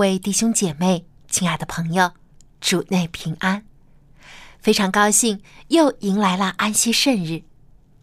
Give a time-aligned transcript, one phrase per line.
[0.00, 1.04] 位弟兄姐妹。
[1.28, 2.12] 亲爱的朋友，
[2.58, 3.66] 主内平安，
[4.58, 7.42] 非常高兴又迎来了安息圣日，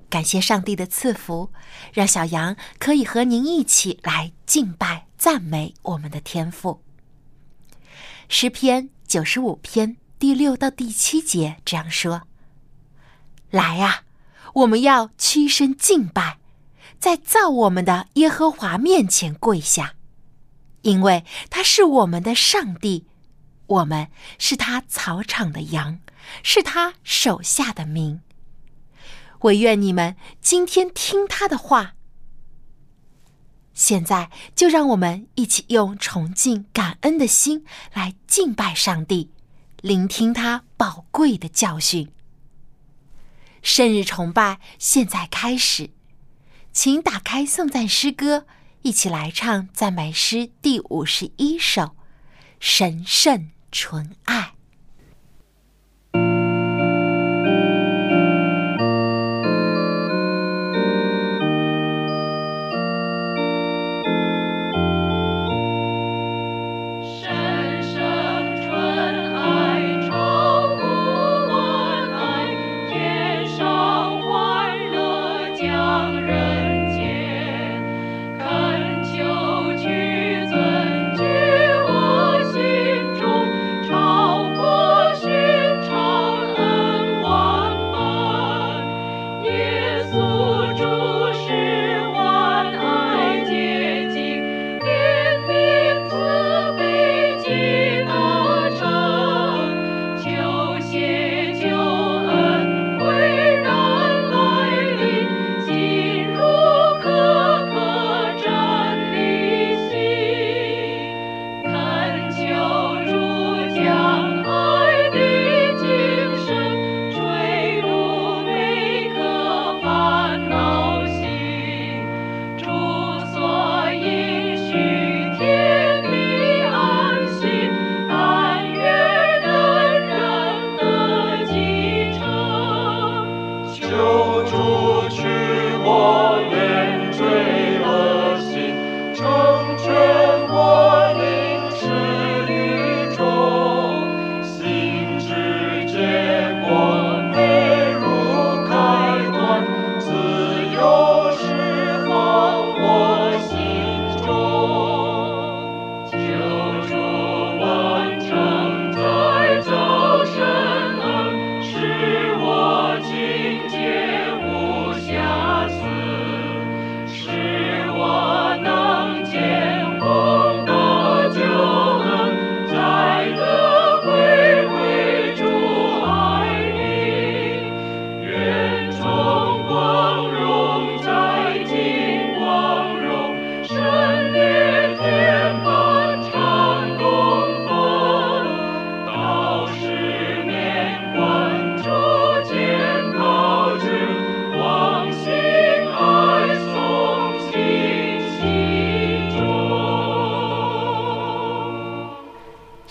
[0.07, 1.51] 感谢上帝的赐福，
[1.91, 6.83] 让小羊可以和您一起来敬拜赞美我们的天赋。
[8.29, 12.27] 诗篇九十五篇第六到第七节这样说
[13.49, 14.03] ：“来呀，
[14.53, 16.37] 我们要屈身敬拜，
[16.99, 19.95] 在造我们的耶和华面前跪下，
[20.87, 23.05] 因为他是我们的上帝。”
[23.67, 24.07] 我们
[24.39, 25.99] 是他草场的羊，
[26.41, 28.21] 是他手下的民。
[29.41, 31.95] 我愿你们今天听他的话。
[33.73, 39.31] 现在就让我们一起用崇敬、感恩的心来敬拜上帝，
[39.81, 42.09] 聆听他宝贵的教训。
[43.61, 45.89] 生日崇拜现在开始，
[46.71, 48.47] 请打开颂赞诗歌，
[48.87, 51.97] 一起来唱赞美诗第五十一首：
[52.57, 53.49] 神圣。
[53.69, 54.56] 纯爱。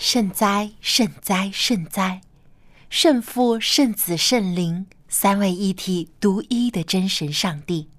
[0.09, 2.21] 圣哉，圣哉，圣哉！
[2.89, 7.89] 圣父、圣子、圣灵三位一体、独一的真神上帝，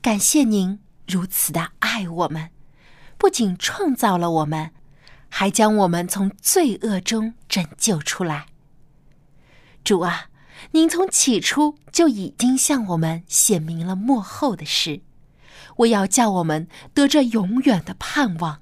[0.00, 0.78] 感谢您
[1.08, 2.50] 如此的爱我们，
[3.18, 4.70] 不仅创造了我们，
[5.28, 8.46] 还将我们从罪恶中拯救出来。
[9.82, 10.30] 主啊，
[10.70, 15.00] 您从起初就已经向我们显明了幕后的事，
[15.78, 18.60] 为要叫我们得着永远的盼望。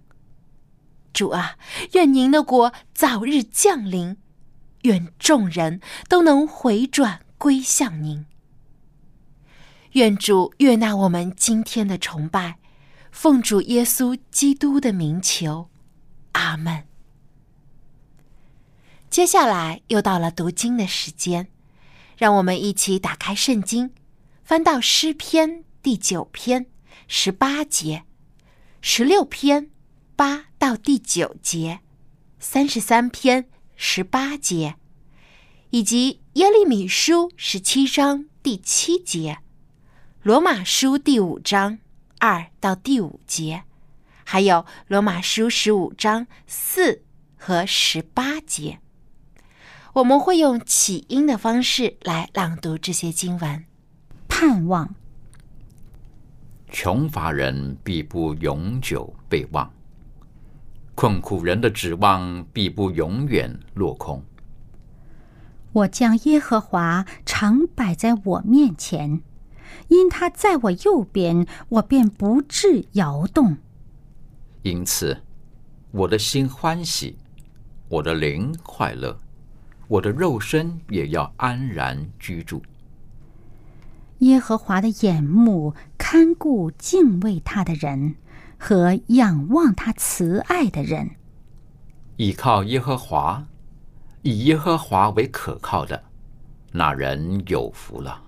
[1.17, 1.57] 主啊，
[1.95, 4.19] 愿您的国早日降临，
[4.83, 5.81] 愿众人
[6.11, 8.27] 都能回转归向您。
[9.93, 12.59] 愿主悦纳我们今天的崇拜，
[13.11, 15.71] 奉主耶稣基督的名求，
[16.33, 16.85] 阿门。
[19.09, 21.49] 接下来又到了读经的时间，
[22.19, 23.95] 让我们一起打开圣经，
[24.45, 26.67] 翻到诗篇第九篇
[27.09, 28.05] 十八节，
[28.83, 29.71] 十六篇
[30.15, 31.79] 八到第九节，
[32.41, 34.75] 三十三篇十八节，
[35.71, 39.39] 以及耶利米书十七章第七节，
[40.25, 41.79] 罗马书第五章
[42.19, 43.63] 二到第五节，
[44.25, 47.05] 还有罗马书十五章四
[47.37, 48.81] 和十八节。
[49.93, 53.65] 我们会用起音的方式来朗读这些经文。
[54.27, 54.93] 盼望，
[56.69, 59.73] 穷乏人必不永久被忘，
[60.97, 64.25] 困苦人的指望必不永远落空。
[65.73, 69.21] 我将耶和华常摆在我面前，
[69.89, 73.59] 因他在我右边，我便不致摇动。
[74.63, 75.21] 因此，
[75.91, 77.19] 我的心欢喜，
[77.89, 79.21] 我的灵快乐。
[79.89, 82.63] 我的肉身也要安然居住。
[84.21, 88.15] 耶和华的眼目看顾敬畏他的人
[88.59, 91.11] 和仰望他慈爱的人。
[92.17, 93.47] 倚靠耶和华，
[94.23, 96.05] 以耶和华为可靠的，
[96.73, 98.23] 那人有福了。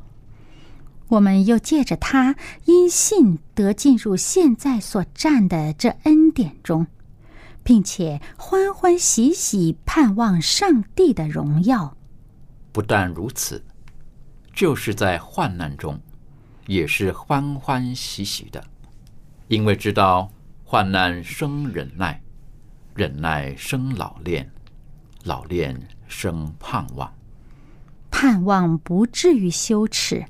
[1.08, 2.36] 我们又借着他
[2.66, 6.86] 因信得进入现在所占的这恩典中。
[7.68, 11.94] 并且欢欢喜喜盼望上帝的荣耀。
[12.72, 13.62] 不但如此，
[14.54, 16.00] 就是在患难中，
[16.66, 18.64] 也是欢欢喜喜的，
[19.48, 20.30] 因为知道
[20.62, 22.22] 患难生忍耐，
[22.94, 24.50] 忍耐生老练，
[25.24, 27.12] 老练生盼望。
[28.10, 30.26] 盼望不至于羞耻，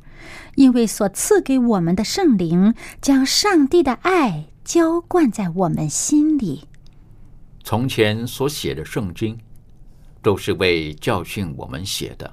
[0.55, 6.69] 因为所赐给我们的圣灵将上帝的爱浇灌在我们心里。
[7.65, 9.39] 从前所写的圣经，
[10.23, 12.33] 都是为教训我们写的，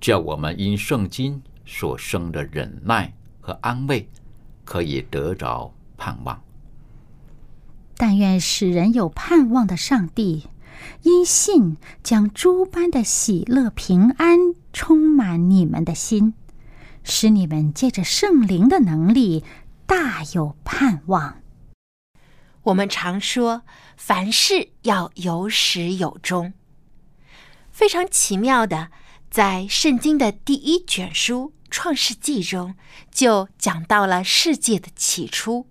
[0.00, 4.08] 叫我们因圣经所生的忍耐和安慰，
[4.64, 6.42] 可以得着盼望。
[7.96, 10.48] 但愿使人有盼望的上帝，
[11.02, 14.38] 因信将诸般的喜乐平安
[14.72, 16.32] 充满你们的心，
[17.04, 19.44] 使你们借着圣灵的能力
[19.84, 21.42] 大有盼望。
[22.62, 23.62] 我们常说，
[23.96, 26.54] 凡事要有始有终。
[27.70, 28.88] 非常奇妙的，
[29.30, 32.74] 在圣经的第一卷书《创世纪》中，
[33.10, 35.66] 就讲到了世界的起初；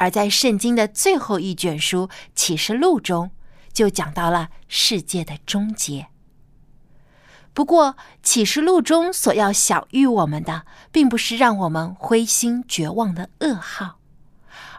[0.00, 3.32] 而在圣经的最后一卷书《启示录》中，
[3.70, 6.06] 就讲到了世界的终结。
[7.52, 7.92] 不过，
[8.22, 13.98] 《启示录》中所要晓谕我们的，并不是让我们灰心绝望的噩耗，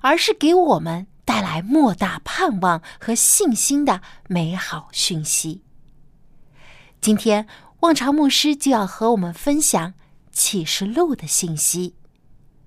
[0.01, 1.05] 而是给我们。
[1.23, 5.61] 带来莫大盼望和信心的美好讯息。
[6.99, 7.47] 今天，
[7.81, 9.93] 望潮牧师就要和我们分享
[10.33, 11.95] 启示录的信息。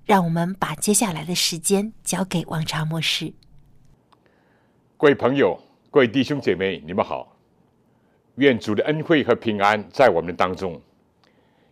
[0.05, 3.33] 让我们把接下来的时间交给望潮牧师。
[4.97, 5.59] 各位朋友，
[5.89, 7.35] 各位弟兄姐妹，你们好！
[8.35, 10.79] 愿主的恩惠和平安在我们当中，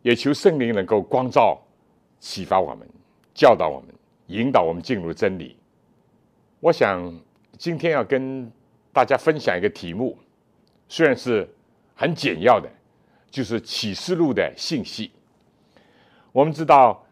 [0.02, 1.62] 也求圣灵能够光照、
[2.20, 2.90] 启发我们、
[3.36, 3.94] 教导我们、
[4.28, 5.56] 引导我们进入真理。
[6.60, 7.14] 我想
[7.60, 8.52] 今天要跟
[8.92, 10.18] 大家分享一个题目，
[10.88, 11.48] 虽然是
[11.94, 12.68] 很简要的，
[13.30, 15.12] 就是启示录的信息。
[16.32, 17.03] 我们知道，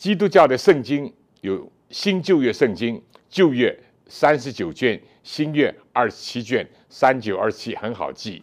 [0.00, 1.12] 基督教的圣经
[1.42, 8.42] 有新旧约圣经，旧约三十九卷，新约二十七卷，三九二七很好记。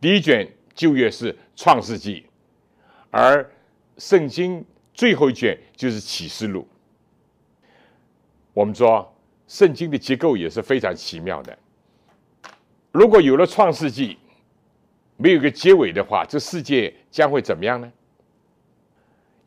[0.00, 2.26] 第一卷旧约是创世纪，
[3.12, 3.48] 而
[3.96, 6.66] 圣经最后一卷就是启示录。
[8.52, 9.06] 我们说。
[9.46, 11.58] 圣经的结构也是非常奇妙的。
[12.92, 14.16] 如果有了创世纪，
[15.16, 17.92] 没有个结尾的话，这世界将会怎么样呢？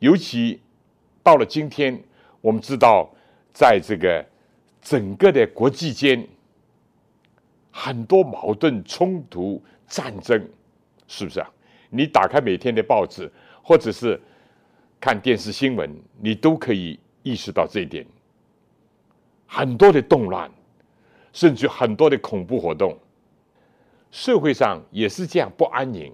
[0.00, 0.60] 尤其
[1.24, 2.00] 到了今天，
[2.40, 3.10] 我们知道，
[3.52, 4.24] 在这个
[4.82, 6.24] 整个的国际间，
[7.72, 10.46] 很多矛盾、冲突、战争，
[11.08, 11.50] 是不是啊？
[11.88, 13.30] 你打开每天的报纸，
[13.62, 14.20] 或者是
[15.00, 15.90] 看电视新闻，
[16.20, 18.04] 你都可以意识到这一点。
[19.46, 20.50] 很多的动乱，
[21.32, 22.98] 甚至很多的恐怖活动，
[24.10, 26.12] 社会上也是这样不安宁，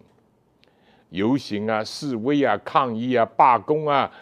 [1.09, 4.13] 游行啊、示威啊、抗议啊、罢工啊，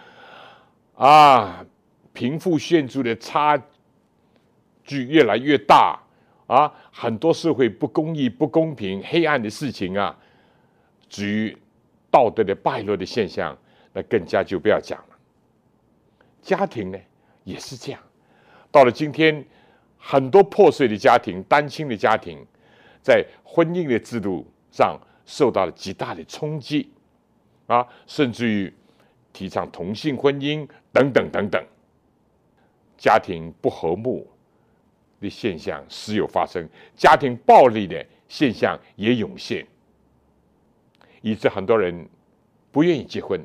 [0.98, 1.64] 啊，
[2.12, 3.56] 贫富悬殊的差
[4.82, 5.96] 距越来越大
[6.48, 10.18] 啊，很多社会不公义、不公平、黑暗的事情啊，
[11.08, 11.56] 至于
[12.10, 13.56] 道德的败落的现象，
[13.92, 15.16] 那更加就不要讲了。
[16.42, 16.98] 家庭呢，
[17.44, 18.00] 也是这样。
[18.72, 19.46] 到了今天，
[19.96, 22.44] 很多破碎的家庭、单亲的家庭，
[23.00, 26.90] 在婚姻的制度上受到了极大的冲击，
[27.68, 28.74] 啊，甚至于
[29.38, 31.64] 提倡同性婚姻等等等等。
[32.96, 34.26] 家庭不和睦
[35.20, 39.64] 的现象时有发生，家庭暴力的现象也涌现，
[41.22, 42.08] 以致很多人
[42.72, 43.40] 不愿意结婚，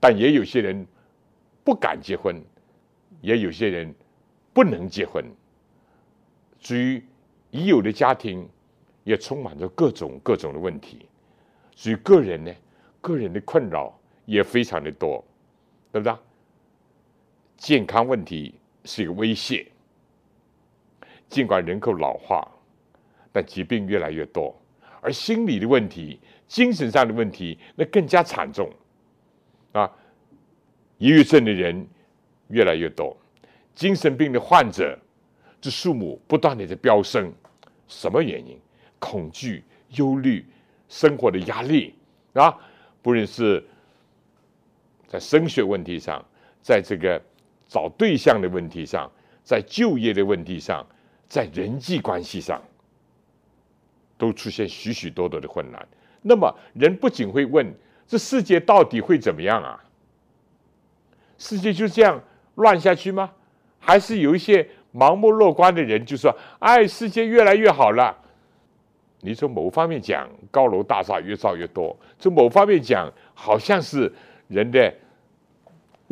[0.00, 0.86] 但也有些人
[1.62, 2.42] 不敢结婚，
[3.20, 3.94] 也有些人
[4.54, 5.22] 不能结婚。
[6.58, 7.04] 至于
[7.50, 8.48] 已有的家庭，
[9.04, 11.04] 也充满着各种各种的问题。
[11.74, 12.50] 至于个人呢，
[13.02, 15.24] 个人的困扰也非常的多，
[15.90, 16.14] 对不对？
[17.56, 19.66] 健康问题是一个威胁。
[21.28, 22.46] 尽管人口老化，
[23.32, 24.54] 但疾病越来越多，
[25.00, 28.70] 而心理的问题、精神上的问题那更加惨重。
[29.72, 29.90] 啊，
[30.98, 31.86] 抑郁症的人
[32.48, 33.16] 越来越多，
[33.74, 34.98] 精神病的患者
[35.60, 37.32] 这数目不断的在飙升。
[37.88, 38.58] 什么原因？
[38.98, 39.64] 恐惧、
[39.96, 40.44] 忧虑。
[40.88, 41.94] 生活的压力
[42.34, 42.54] 啊，
[43.00, 43.66] 不论是
[45.12, 46.24] 在升学问题上，
[46.62, 47.20] 在这个
[47.68, 49.10] 找对象的问题上，
[49.44, 50.82] 在就业的问题上，
[51.28, 52.62] 在人际关系上，
[54.16, 55.86] 都出现许许多多的困难。
[56.22, 57.70] 那么，人不仅会问：
[58.06, 59.84] 这世界到底会怎么样啊？
[61.36, 62.18] 世界就这样
[62.54, 63.30] 乱下去吗？
[63.78, 68.16] 还是有一些盲目乐观的人就说：哎，世界越来越好了。
[69.20, 74.10] 你从某方面讲，高楼大厦越造越多；从某方面讲，好像是
[74.48, 74.92] 人的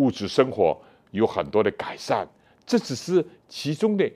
[0.00, 0.80] 物质生活
[1.10, 2.26] 有很多的改善。
[2.64, 4.10] 这只是其中的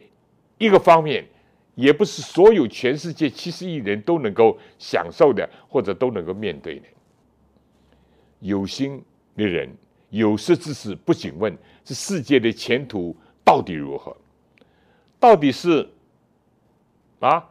[0.58, 1.26] 一个方面，
[1.74, 6.86] 也不是所有全世界七十亿人都能够享受的，或者都能够面对的。
[8.40, 9.02] 有心
[9.36, 9.68] 的人
[10.10, 14.16] 有识之士，不仅问这世界的前途到底如何，
[15.18, 15.88] 到底是
[17.20, 17.44] 啊，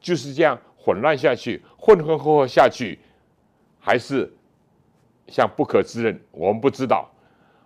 [0.00, 0.60] 就是这样。
[0.78, 2.96] 混乱下去，混混合合下去，
[3.80, 4.32] 还是
[5.26, 6.20] 像不可知人？
[6.30, 7.10] 我们不知道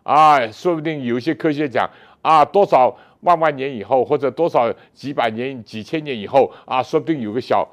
[0.02, 1.88] 啊，说不定有一些科学讲
[2.22, 7.68] 啊，多少万万年以后，或者多少几百年、几千年以后啊，说不定有个小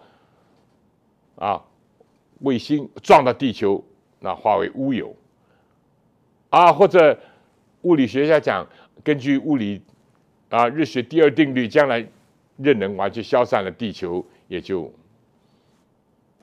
[1.35, 1.63] 啊
[2.39, 3.83] 卫星撞到地球，
[4.19, 5.15] 那化为乌有
[6.49, 7.19] 啊，或者
[7.81, 8.67] 物理学家讲，
[9.03, 9.81] 根据物理
[10.49, 12.07] 啊日学第二定律，将来
[12.57, 14.91] 热能完全消散了，地球也就。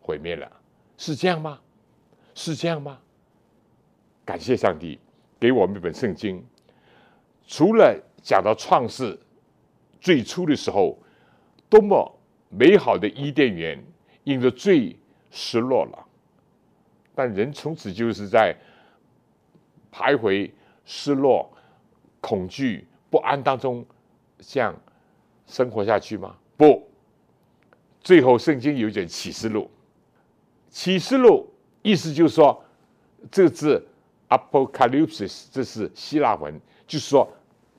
[0.07, 0.53] 毁灭了，
[0.99, 1.59] 是这样吗？
[2.35, 2.99] 是这样吗？
[4.23, 4.99] 感谢上帝
[5.45, 6.43] 给我们一本圣经，
[7.47, 9.21] 除了讲到创世
[10.01, 10.99] 最初的时候，
[11.69, 13.79] 多么美好的伊甸园，
[14.23, 14.99] 因着罪
[15.31, 16.07] 失落了，
[17.15, 18.57] 但人从此就是在
[19.93, 20.51] 徘徊、
[20.87, 21.53] 失落、
[22.23, 23.85] 恐惧、不安当中，
[24.39, 24.75] 这样
[25.47, 26.35] 生活下去吗？
[26.57, 26.89] 不，
[28.01, 29.71] 最后圣经有一卷启示录。
[30.71, 32.65] 启示录意思就是说，
[33.31, 33.87] 这个字
[34.37, 37.29] apocalypse 这是希腊文，就是说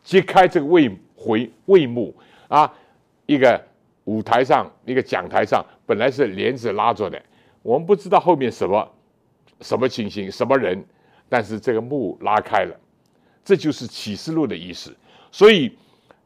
[0.03, 2.15] 揭开这个帷回帷幕
[2.47, 2.71] 啊，
[3.25, 3.61] 一个
[4.05, 7.21] 舞台上一个讲台上本来是帘子拉着的，
[7.61, 8.91] 我们不知道后面什么
[9.61, 10.83] 什么情形什么人，
[11.27, 12.79] 但是这个幕拉开了，
[13.43, 14.95] 这就是启示录的意思。
[15.31, 15.77] 所以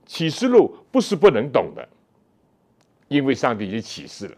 [0.05, 1.87] 启示录不是不能懂的，
[3.07, 4.37] 因为上帝已经启示了，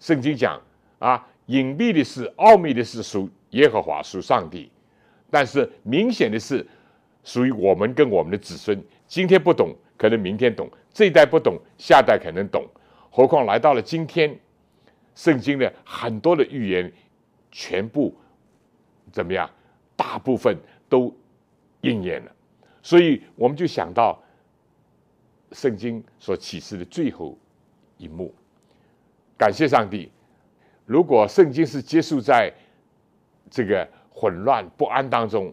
[0.00, 0.60] 圣经讲。
[0.98, 4.70] 啊，隐蔽的是、奥秘的事属耶和华，属上帝；
[5.30, 6.66] 但是明显的是
[7.24, 8.82] 属于我们跟我们的子孙。
[9.06, 12.66] 今天不懂，可能明天懂；这一代不懂，下代可能懂。
[13.10, 14.38] 何况来到了今天，
[15.14, 16.92] 圣经的很多的预言
[17.50, 18.14] 全部
[19.10, 19.48] 怎么样？
[19.96, 20.56] 大部分
[20.88, 21.14] 都
[21.80, 22.32] 应验了。
[22.82, 24.22] 所以我们就想到
[25.52, 27.36] 圣经所启示的最后
[27.96, 28.34] 一幕。
[29.38, 30.10] 感谢上帝。
[30.84, 32.52] 如果圣经是结束在
[33.50, 35.52] 这个混乱不安当中，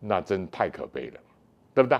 [0.00, 1.20] 那真太可悲了，
[1.74, 1.98] 对不对？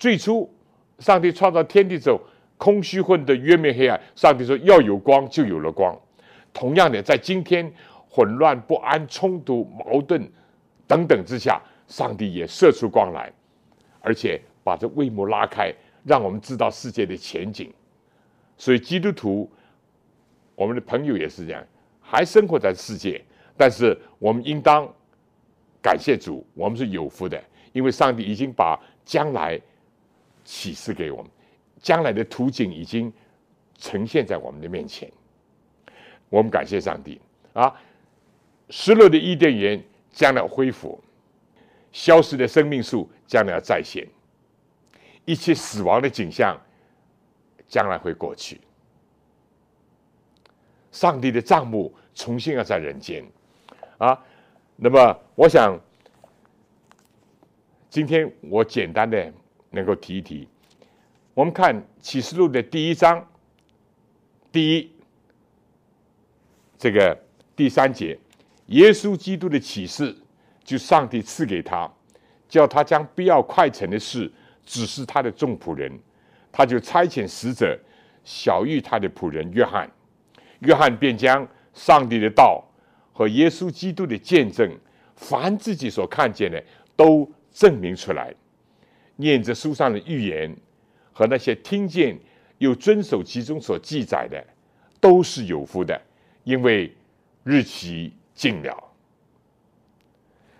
[0.00, 0.52] 最初
[0.98, 2.20] 上帝创造天地之后，
[2.58, 5.96] 空虚混沌渊面黑暗，上帝说要有光，就有了光。
[6.52, 7.72] 同样的，在今天
[8.10, 10.28] 混乱不安、冲突矛盾
[10.88, 13.32] 等等之下，上帝也射出光来，
[14.00, 15.72] 而且把这帷幕拉开，
[16.04, 17.72] 让我们知道世界的前景。
[18.58, 19.48] 所以基督徒。
[20.54, 21.64] 我们的朋友也是这样，
[21.98, 23.20] 还生活在世界，
[23.56, 24.88] 但是我们应当
[25.80, 27.42] 感谢主，我们是有福的，
[27.72, 29.60] 因为上帝已经把将来
[30.44, 31.30] 启示给我们，
[31.80, 33.12] 将来的图景已经
[33.78, 35.10] 呈现在我们的面前。
[36.28, 37.20] 我们感谢上帝
[37.52, 37.74] 啊！
[38.70, 40.98] 失落的伊甸园将来恢复，
[41.92, 44.08] 消失的生命树将要再现，
[45.26, 46.58] 一切死亡的景象
[47.68, 48.58] 将来会过去。
[50.90, 53.22] 上帝的账目重新要在人间，
[54.02, 54.18] 啊，
[54.74, 55.78] 那么我想，
[57.88, 59.32] 今天我简单的
[59.70, 60.48] 能够提一提。
[61.34, 63.24] 我们看启示录的第一章，
[64.50, 64.90] 第一
[66.76, 67.16] 这个
[67.54, 68.18] 第三节，
[68.66, 70.12] 耶稣基督的启示，
[70.64, 71.88] 就上帝赐给他，
[72.48, 74.28] 叫他将必要快成的事
[74.66, 75.96] 指示他的众仆人，
[76.50, 77.78] 他就差遣使者
[78.24, 79.88] 小谕他的仆人约翰，
[80.58, 82.64] 约翰便将上帝的道
[83.12, 84.70] 和耶稣基督的见证，
[85.16, 86.62] 凡自己所看见的，
[86.96, 88.34] 都证明出来，
[89.16, 90.56] 念着书上的预言。
[91.14, 92.18] 和那些听见
[92.56, 94.42] 又遵守其中所记载的，
[94.98, 96.00] 都是有福的，
[96.42, 96.90] 因为
[97.44, 98.74] 日期近了。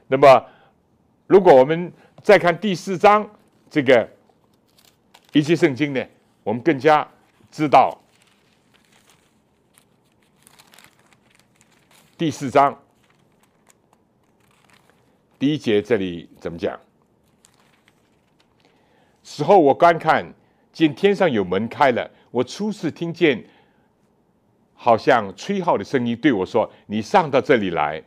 [0.09, 0.47] 那么，
[1.27, 1.91] 如果我们
[2.23, 3.27] 再看第四章
[3.71, 4.07] 这个
[5.33, 6.07] 一切圣经呢，
[6.45, 7.09] 我们更加
[7.51, 7.99] 知道
[12.23, 12.81] 第四章
[15.41, 16.79] 第一节这里怎么讲？
[19.25, 20.25] 时候我观看。
[20.73, 23.45] 见天上有门开了，我初次听见，
[24.73, 28.01] 好像吹号的声音对我说：“你上到这里来，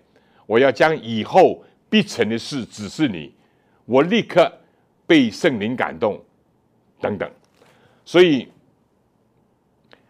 [0.45, 3.35] 我要将以后必成的事指示你。”
[3.83, 4.49] 我立刻
[5.05, 6.23] 被圣灵感动，
[7.01, 7.29] 等等。
[8.05, 8.47] 所以，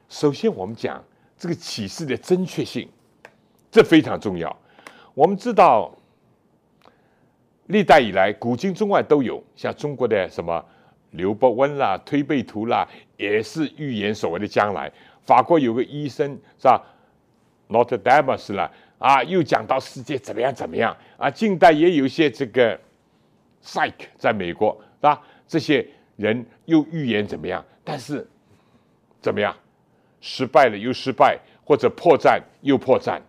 [0.10, 1.04] 首先我们讲
[1.40, 2.88] 这个启示的正确性，
[3.76, 4.58] 这非常重要。
[5.14, 5.94] 我们知道，
[7.66, 10.64] 历代以来，古今中外都有像中国的什么。
[11.12, 14.90] 刘伯温啦，推背图啦，也是预言所谓的将来。
[15.24, 16.82] 法国有个医生是吧
[17.68, 21.30] ，Notre Dame 啦，啊，又讲到世界怎么样怎么样啊。
[21.30, 22.80] 近代也有一些这个
[23.62, 25.22] Psych 在美国是吧？
[25.46, 27.64] 这些人又预言怎么样？
[27.84, 28.26] 但是
[29.22, 29.54] 怎么样？
[30.22, 33.20] 失败了又失败，或者破绽又破绽。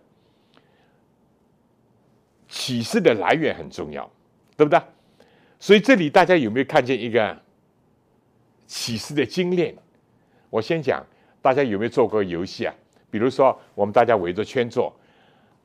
[2.47, 4.09] 启示的来源很重要，
[4.55, 4.79] 对不对？
[5.59, 7.37] 所以这里大家有没有看见一个？
[8.67, 9.73] 启示的精炼，
[10.49, 11.01] 我先讲，
[11.41, 12.75] 大家有没有做过游戏啊？
[13.09, 14.93] 比如说，我们大家围着圈坐，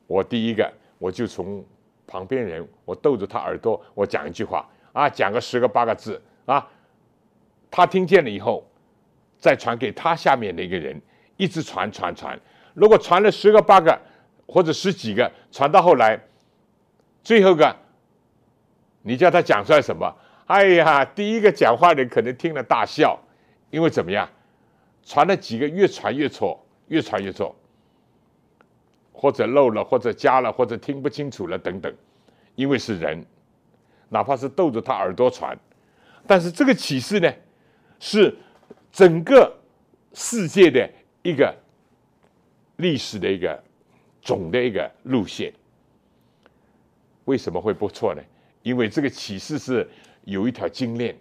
[0.06, 1.64] 我第一个，我就从
[2.06, 6.64] 旁边人，我逗着他耳朵，我讲一句话啊，讲个十个八个字啊，
[7.72, 8.64] 他听见了以后，
[9.37, 11.00] 再传给他下面的一个人，
[11.37, 12.38] 一直传传传。
[12.72, 14.00] 如果传了十个八个
[14.46, 16.16] 或者十几个，传到后来，
[17.22, 17.74] 最后个，
[19.02, 20.14] 你叫他讲出来什么？
[20.46, 23.18] 哎呀，第一个讲话的可能听了大笑，
[23.70, 24.28] 因为怎么样，
[25.04, 27.54] 传了几个越传越错，越传越错，
[29.12, 31.94] 或者漏了，或者加了，或者听不清楚了等等，
[32.54, 33.24] 因为是人，
[34.11, 35.56] 哪怕是逗着他耳朵传，
[36.26, 37.32] 但是这个启示呢，
[37.98, 38.37] 是
[38.90, 39.50] 整个
[40.12, 40.90] 世界的
[41.22, 41.54] 一个
[42.76, 43.62] 历史的一个
[44.20, 45.50] 总的一个路线，
[47.24, 48.22] 为什么会不错呢？
[48.62, 49.88] 因为这个启示是。
[50.24, 51.18] 有一条精链。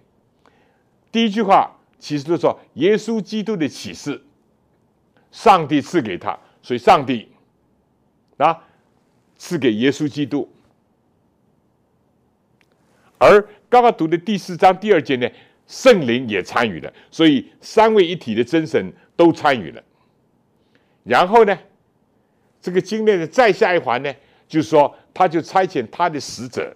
[1.12, 4.22] 第一句话其实就说耶稣基督的启示，
[5.32, 7.28] 上帝赐给他，所以上帝
[8.38, 8.64] 啊
[9.38, 10.48] 赐给耶稣基督。
[13.18, 15.28] 而刚刚读的第四章第二节呢，
[15.66, 19.84] 圣灵也参与了，所以三位一体的真神都参与了。
[21.04, 21.58] 然后呢，
[22.62, 24.14] 这个经链的再下一环呢，
[24.48, 26.76] 就是说他就差遣他的使者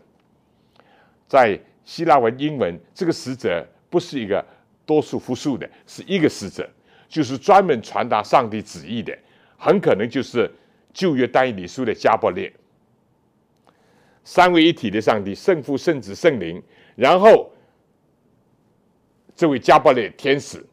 [1.27, 1.59] 在。
[1.87, 4.43] 希腊文、英文，这个使者不是一个
[4.87, 6.67] 多数复数的，是一个使者，
[7.07, 9.15] 就是专门传达上帝旨意的，
[9.55, 10.49] 很可能就是
[10.91, 12.51] 旧约单一理书的加伯列，
[14.23, 16.59] 三位一体的上帝，圣父、圣子、圣灵，
[16.95, 17.51] 然后
[19.35, 20.65] 这位加伯列天使，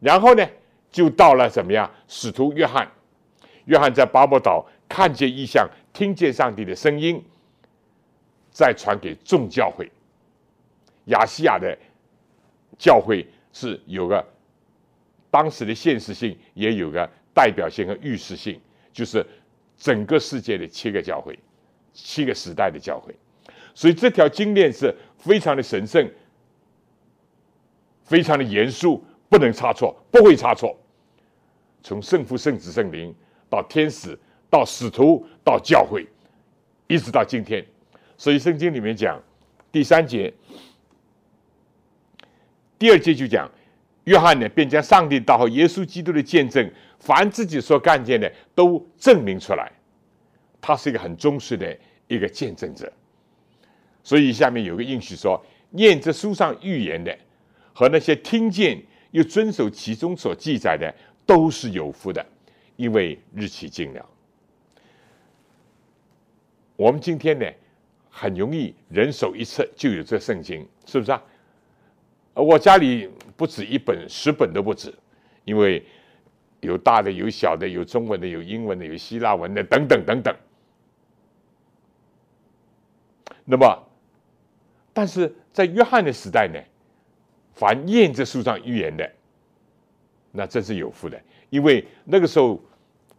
[0.00, 0.46] 然后呢，
[0.90, 1.90] 就到了怎么样？
[2.08, 2.86] 使徒约翰，
[3.64, 5.66] 约翰在巴伯岛看见异象，
[5.98, 7.20] 听见上帝的声音，
[8.52, 9.90] 再传给众教会。
[11.06, 11.76] 亚细亚的
[12.78, 14.24] 教会是有个
[15.28, 18.60] 当时的现实性，也有个代表性和预示性，
[18.92, 19.26] 就是
[19.76, 21.36] 整个世界的七个教会，
[21.92, 23.12] 七个时代的教会。
[23.74, 26.08] 所以这条经链是非常的神圣，
[28.04, 30.78] 非常的严肃，不能差错，不会差错。
[31.82, 33.12] 从圣父、圣子、圣灵
[33.50, 34.16] 到天使，
[34.50, 36.06] 到使徒，到教会，
[36.86, 37.64] 一直到今天。
[38.16, 39.22] 所以圣经里面讲
[39.70, 40.32] 第三节。
[42.78, 43.50] 第二节就讲，
[44.04, 49.70] 约翰呢便将上帝道和耶稣基督的见证，凡自己所看见的都证明出来。
[50.60, 52.92] 他是一个很忠实的一个见证者。
[54.02, 57.16] 所以下面有个应许说：念这书上预言的，
[57.72, 58.80] 和那些听见
[59.10, 60.92] 又遵守其中所记载的，
[61.26, 62.24] 都是有福的，
[62.76, 64.04] 因为日期近了。
[66.78, 67.44] 我们今天呢，
[68.08, 71.20] 很容易人手一册就有这圣经，是不是啊？
[72.34, 74.94] 我家里不止一本，十本都不止，
[75.44, 75.84] 因为
[76.60, 80.32] 有大的，有小的，有中文的，有英文的，有希腊文的，等等等等。
[83.44, 83.88] 那么，
[84.92, 86.60] 但是在约翰的时代呢，
[87.54, 89.12] 凡验这书上预言的，
[90.30, 92.62] 那真是有福的，因为那个时候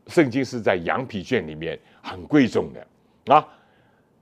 [0.07, 2.87] 圣经是在羊皮卷里面很贵重的
[3.29, 3.47] 啊。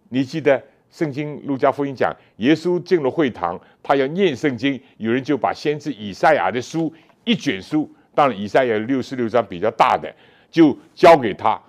[0.10, 6.94] 你记得圣经路加福音讲，耶稣进了会堂，他要念圣经，有人就把先知以赛亚的书
[7.26, 10.14] 一卷书，当然以赛亚六十六章比较大的，
[10.50, 11.62] 就交给他，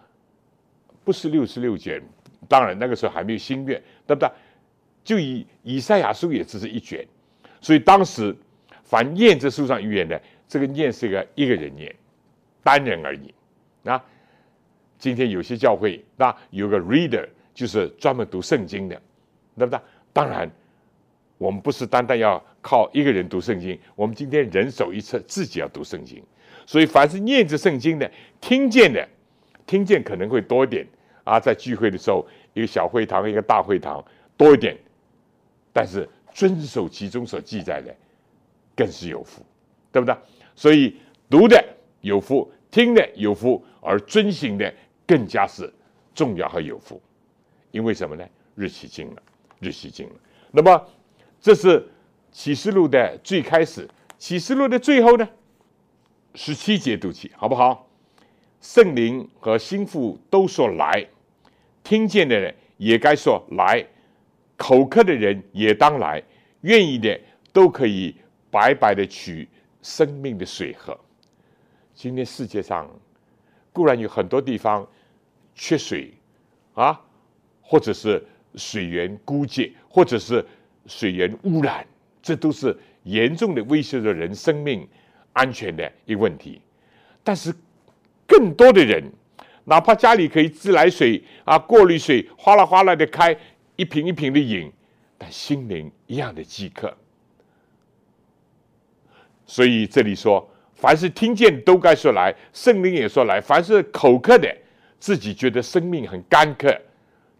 [1.02, 2.00] 不是六十六卷，
[2.46, 4.30] 当然那个时候还没有新月，对不对？
[5.02, 7.04] 就以以赛亚书也只是一卷，
[7.60, 8.34] 所以当时
[8.84, 11.92] 凡念这书上预言的，这个念是一个一个人念，
[12.62, 13.34] 单人而已。
[13.82, 14.00] 那
[14.98, 17.26] 今天有些教会那有个 reader。
[17.54, 18.94] 就是专门读圣经的，
[19.56, 19.80] 对不对？
[20.12, 20.48] 当然，
[21.38, 26.22] 我们不是单单要靠一个人读圣经，我们今天人手一册，自己要读圣经。
[26.66, 28.08] 所以，凡是念着圣经的、
[28.40, 29.04] 听见的，
[29.66, 30.86] 听见可能会多一点
[31.24, 31.40] 啊。
[31.40, 34.04] 在聚会的时候，一个小会堂，一个大会堂
[34.36, 34.78] 多一点，
[35.72, 37.92] 但是遵守其中所记载的，
[38.76, 39.44] 更是有福，
[39.90, 40.14] 对不对？
[40.54, 40.96] 所以，
[41.28, 41.60] 读的
[42.02, 44.72] 有福，听的有福，而遵行的
[45.08, 45.72] 更加是
[46.14, 47.02] 重要和有福。
[47.72, 48.24] 因为什么呢？
[48.54, 49.22] 日期近了，
[49.58, 50.14] 日期近了。
[50.52, 50.88] 那么，
[51.40, 51.88] 这是
[52.30, 55.28] 启示录的最开始，启示录的最后呢？
[56.34, 57.88] 十七节读起，好不好？
[58.60, 61.06] 圣灵和心腹都说来，
[61.84, 63.86] 听见的人也该说来，
[64.56, 66.22] 口渴的人也当来，
[66.62, 67.18] 愿意的
[67.52, 68.16] 都可以
[68.50, 69.48] 白白的取
[69.80, 70.98] 生命的水喝。
[71.94, 72.90] 今天世界上
[73.72, 74.86] 固然有很多地方
[75.58, 76.14] 缺水
[76.72, 76.98] 啊。
[77.70, 80.42] 或者是水源枯竭，或者是
[80.86, 81.86] 水源污染，
[82.22, 84.88] 这都是严重的威胁着人生命
[85.34, 86.62] 安全的一个问题。
[87.22, 87.54] 但是，
[88.26, 89.04] 更多的人，
[89.64, 93.36] 哪怕家里可以自来水啊、过滤水哗啦哗啦的开，
[93.76, 94.72] 一瓶一瓶的饮，
[95.18, 96.96] 但心灵一样的饥渴。
[99.44, 104.56] 所以这里说，凡是听见都该说来，圣灵也说来，凡是口渴的，
[104.98, 106.74] 自己觉得生命很干渴。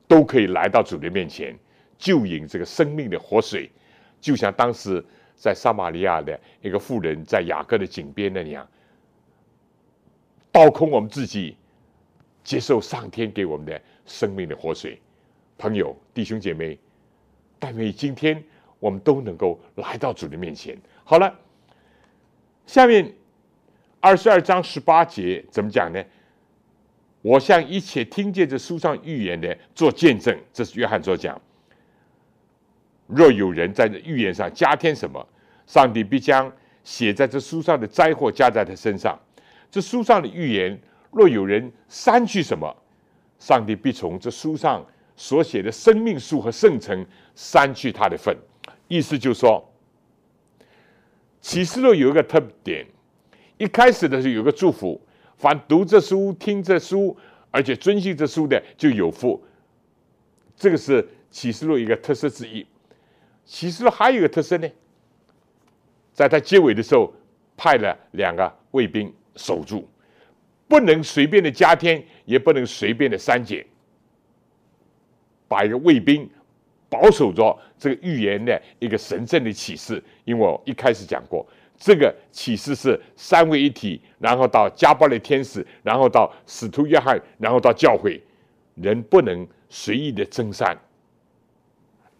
[0.08, 1.54] 都可以来到主的面前，
[1.98, 3.70] 就饮这个生命的活水，
[4.22, 5.04] 就像当时
[5.36, 8.66] 在撒玛利亚的一个妇人在雅各的井边那样，
[10.50, 11.58] 倒空我们自己，
[12.42, 14.98] 接受上天给我们的生命的活水。
[15.58, 16.78] 朋友、弟兄姐妹，
[17.58, 18.42] 但愿今天
[18.80, 20.74] 我们都能够来到主的面前。
[21.04, 21.38] 好了，
[22.66, 23.12] 下面
[24.00, 26.02] 二十二章十八节怎么讲呢？
[27.28, 31.38] 我向一切听见这书上预言的做见证，这是约翰所讲。
[33.06, 35.28] 若有人在这预言上加添什么，
[35.66, 36.50] 上帝必将
[36.82, 39.18] 写在这书上的灾祸加在他身上。
[39.70, 42.74] 这书上的预言，若有人删去什么，
[43.38, 44.82] 上帝必从这书上
[45.14, 48.34] 所写的生命树和圣城删去他的份。
[48.88, 49.62] 意思就是说，
[51.42, 52.86] 启示录有一个特点，
[53.58, 54.98] 一开始的时候有个祝福。
[55.38, 57.16] 凡读这书、听这书，
[57.52, 59.40] 而且遵循这书的，就有福。
[60.56, 62.66] 这个是启示录一个特色之一。
[63.44, 64.68] 启示录还有一个特色呢，
[66.12, 67.12] 在他结尾的时候，
[67.56, 69.88] 派了两个卫兵守住，
[70.66, 73.64] 不能随便的加添，也不能随便的删减，
[75.46, 76.28] 把一个卫兵
[76.88, 80.02] 保守着这个预言的一个神圣的启示。
[80.24, 81.46] 因为我一开始讲过。
[81.78, 88.20] 这个启示是三位一体，然后到加巴列天使，然后到使徒约翰，然后到教会，
[88.74, 90.76] 人不能随意的增善。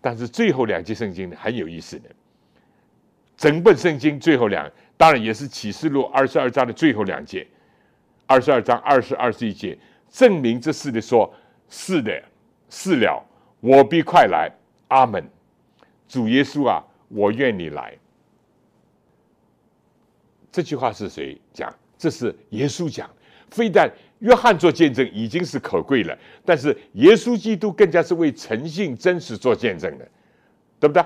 [0.01, 2.09] 但是最后两节圣经很有意思的，
[3.37, 7.45] 整本圣经最后两，当然也是启示录二十二章的最后两节，
[8.27, 9.77] 二十二章二十二十一节，
[10.09, 11.35] 证明这事的说，
[11.69, 12.23] 是的，
[12.71, 13.21] 是了，
[13.59, 14.49] 我必快来，
[14.87, 15.29] 阿门。
[16.07, 17.93] 主耶稣啊，我愿你来。
[20.59, 21.73] 这句话是谁讲？
[21.97, 23.09] 这是耶稣讲。
[23.49, 30.09] 非但约翰做见证已经是可贵了，但是耶稣基督更加是为诚信真实做见证的，
[30.81, 31.01] 对不对？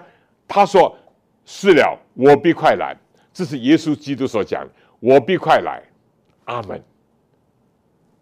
[0.48, 0.96] 他说
[1.44, 2.96] ：“是了，我必快来。”
[3.30, 4.66] 这是耶稣基督所讲
[5.00, 5.82] ：“我必快来。”
[6.46, 6.82] 阿门。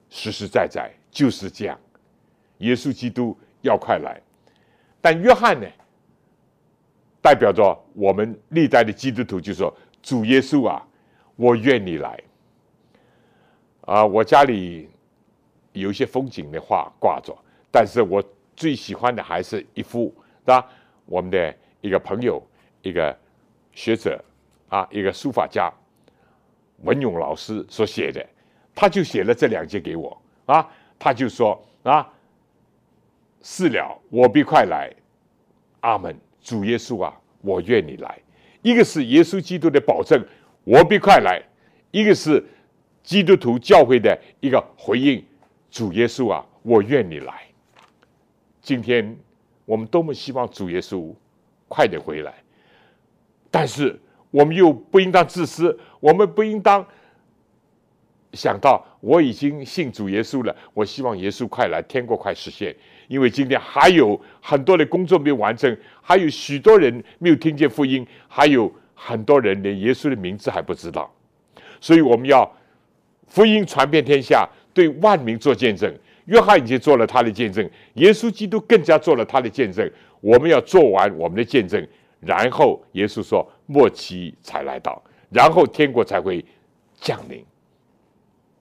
[0.08, 1.78] 实实在在就是这样，
[2.58, 4.20] 耶稣基督要快来。
[5.00, 5.68] 但约翰呢，
[7.22, 10.84] 代表着我们历代的基督徒，就说：“主耶稣啊！”
[11.40, 12.22] 我愿你来
[13.86, 14.04] 啊！
[14.04, 14.90] 我家里
[15.72, 17.34] 有一些风景的画挂着，
[17.72, 18.22] 但是我
[18.54, 20.68] 最喜欢的还是一幅，对吧？
[21.06, 22.46] 我们的一个朋友，
[22.82, 23.18] 一个
[23.72, 24.22] 学者
[24.68, 25.72] 啊，一个书法家
[26.82, 28.22] 文勇老师所写的，
[28.74, 32.06] 他就写了这两节给我啊，他就说啊，
[33.40, 34.92] 事了，我必快来，
[35.80, 36.14] 阿门。
[36.42, 38.18] 主耶稣啊，我愿你来。
[38.60, 40.22] 一个是耶稣基督的保证，
[40.64, 41.42] 我必快来；
[41.90, 42.44] 一个是
[43.02, 45.24] 基督徒教会的一个回应，
[45.70, 47.42] 主耶稣啊，我愿你来。
[48.60, 49.16] 今天
[49.64, 51.12] 我们多么希望主耶稣
[51.66, 52.34] 快点回来，
[53.50, 53.98] 但是
[54.30, 56.86] 我们又不应当自私，我们不应当
[58.34, 62.76] 想到我已经信主耶稣了，我希望耶稣快来，天国快实现。
[63.08, 71.10] 因为今天还有很多的工作没有完成，还有许多人没有听见福音，还有很多人连耶稣的名字还不知道，
[71.80, 72.48] 所以我们要
[73.26, 75.90] 福音传遍天下，对万民做见证。
[76.26, 79.90] 约翰已经做了他的见证，耶稣基督更加做了他的见证。
[80.20, 81.84] 我们要做完我们的见证，
[82.20, 86.44] 然后耶稣说末期才来到，然后天国才会
[87.00, 87.42] 降临。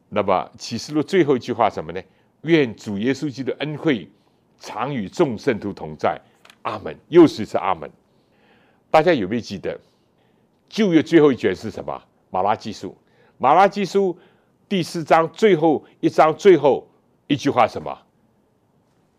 [0.08, 2.02] 那么启示录最后一句话什么呢？
[2.44, 4.10] 愿主耶稣基督的恩惠
[4.58, 6.20] 常与众圣徒同在。
[6.62, 6.96] 阿门。
[7.10, 7.92] 又是一次阿门。
[8.90, 9.80] 大家有没有记得
[10.70, 12.02] 旧约最后一卷是什么？
[12.30, 12.96] 马拉基书。
[13.38, 14.18] 马拉基书
[14.70, 16.86] 第四章最后一章最后。
[17.32, 17.96] 一句话什么？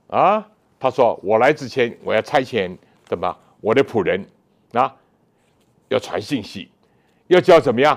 [0.09, 0.45] 啊，
[0.81, 2.77] 他说：“我来之前，我要差遣
[3.09, 3.39] 什么？
[3.61, 4.27] 我的仆人
[4.73, 4.93] 啊，
[5.87, 6.69] 要传信息，
[7.29, 7.97] 要叫怎么样？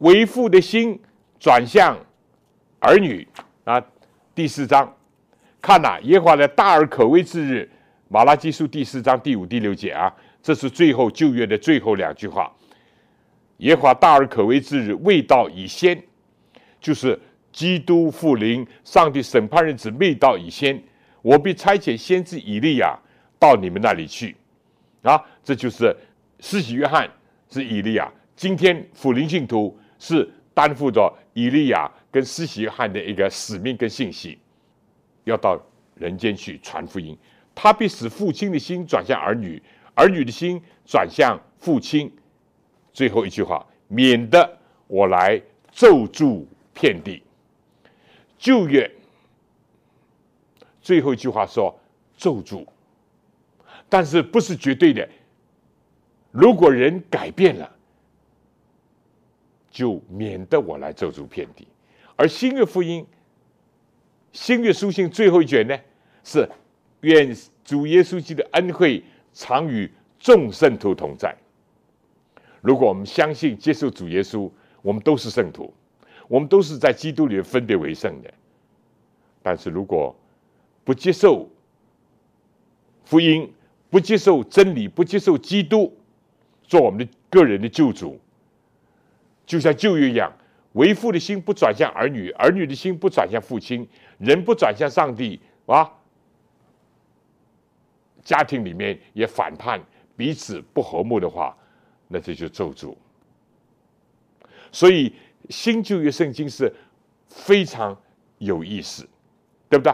[0.00, 1.00] 为父的心
[1.38, 1.96] 转向
[2.80, 3.26] 儿女
[3.64, 3.82] 啊。”
[4.36, 4.94] 第四章，
[5.62, 7.66] 看呐，耶和华的大而可畏之日，
[8.08, 12.54] 马拉基书第四章第五、第六节啊，这是最后旧约的最后两句话。
[13.60, 16.02] 耶和华大而可畏之日未到已先，
[16.80, 17.18] 就是。
[17.52, 20.80] 基督复临，上帝审判日子未到已先，
[21.20, 22.96] 我必差遣先知以利亚
[23.40, 24.36] 到你们那里去。
[25.02, 25.92] 啊，这就是
[26.38, 27.10] 施洗约翰
[27.48, 28.08] 是以利亚。
[28.36, 34.38] 今天复临信徒是担负着以利亚跟施洗约翰的一个使命跟信息，
[35.24, 35.60] 要到
[35.96, 37.18] 人间去传福音。
[37.52, 39.60] 他必使父亲的心转向儿女，
[39.96, 42.08] 儿女的心转向父亲。
[42.92, 45.40] 最后一句话，免得我来
[45.72, 47.22] 咒诅遍地。
[48.38, 48.90] 旧约
[50.80, 51.78] 最后一句话说
[52.16, 52.66] 咒诅，
[53.88, 55.08] 但是不是绝对的。
[56.30, 57.70] 如果人改变了，
[59.70, 61.66] 就免得我来咒诅遍地。
[62.16, 63.06] 而新约福音、
[64.32, 65.78] 新约书信最后一卷呢，
[66.22, 66.48] 是
[67.00, 71.36] 愿主耶稣基督的恩惠常与众圣徒同在。
[72.60, 74.50] 如果我们相信接受主耶稣，
[74.82, 75.72] 我们都是圣徒。
[76.28, 78.32] 我们都是在基督里分别为圣的，
[79.42, 80.14] 但是如果
[80.84, 81.48] 不接受
[83.04, 83.52] 福音，
[83.90, 85.92] 不接受真理，不接受基督
[86.62, 88.16] 做我们的个人的救主，
[89.44, 90.32] 就像旧约一样，
[90.74, 95.90] 为父的心不转向儿女，儿女的心不转向父亲，人不转向上帝啊，
[98.22, 99.82] 家庭里面也反叛，
[100.16, 101.56] 彼此不和睦的话，
[102.10, 102.94] 那这就咒诅。
[104.70, 105.14] 所以。
[105.48, 106.72] 新旧约圣经是
[107.26, 107.98] 非常
[108.38, 109.08] 有意思，
[109.68, 109.92] 对不对？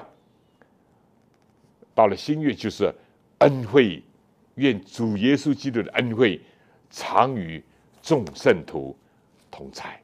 [1.94, 2.92] 到了新月，就是
[3.38, 4.02] 恩惠，
[4.56, 6.42] 愿主耶稣基督的恩惠
[6.90, 7.62] 常与
[8.02, 8.94] 众圣徒
[9.50, 9.98] 同在，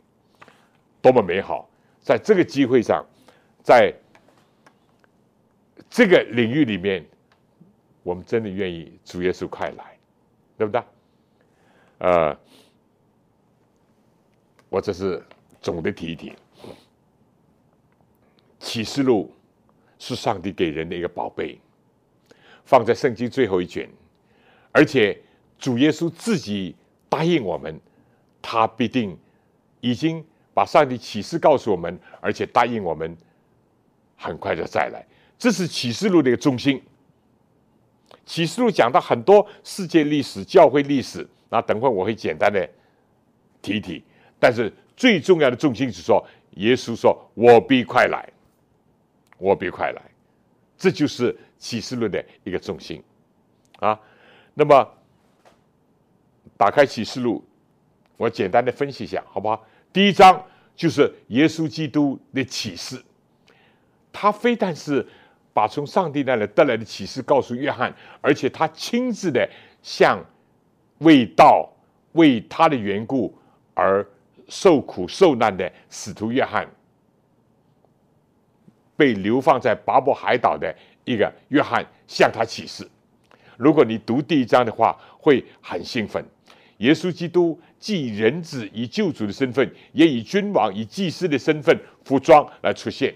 [1.03, 1.69] 多么美好！
[2.01, 3.05] 在这个机会上，
[3.63, 3.93] 在
[5.91, 7.05] 这个领域里面，
[8.05, 9.99] 我们真的愿意主耶稣快来，
[10.57, 10.81] 对不对？
[12.03, 12.37] 呃。
[14.73, 15.23] 我只是
[15.61, 16.33] 总的提一提，
[18.59, 19.31] 启示录
[19.99, 21.61] 是上帝给人的一个宝贝，
[22.65, 23.87] 放在圣经最后一卷，
[24.73, 25.21] 而且
[25.59, 26.75] 主耶稣自己
[27.11, 27.79] 答应我们，
[28.41, 29.15] 他必定
[29.83, 33.15] 已经把上帝启示告诉我们，而且答应我们
[34.17, 35.05] 很快就再来。
[35.39, 36.83] 这是启示录的一个中心。
[38.25, 42.67] 启示录讲到很多世界历史、教会历史，那等会我会简单的
[43.61, 44.03] 提一提。
[44.41, 48.27] 但是最重要的重心是说，耶稣说：“我必快来，
[49.37, 50.03] 我必快来。”
[50.79, 53.03] 这就是启示录的一个重心
[53.81, 54.01] 啊。
[54.55, 54.89] 那么，
[56.57, 57.45] 打开启示录，
[58.17, 59.63] 我简单的分析一下，好不好？
[59.93, 60.43] 第一章
[60.75, 63.01] 就是耶稣基督的启示，
[64.11, 65.07] 他非但是
[65.53, 69.49] 把从上帝那里得来的启示告诉约翰，而且他亲自的
[69.83, 70.19] 向
[71.03, 71.71] 为道、
[72.13, 73.33] 为他的缘故
[73.75, 74.05] 而。
[74.49, 76.69] 受苦受难的使徒约翰，
[78.97, 82.87] 被流放在巴伯海岛的一个约翰向他启示。
[83.57, 86.23] 如果你读第一章的话，会很兴奋。
[86.79, 93.15] 耶稣基督既人子以救主的身份，也以君王以祭司的身份服装来出现，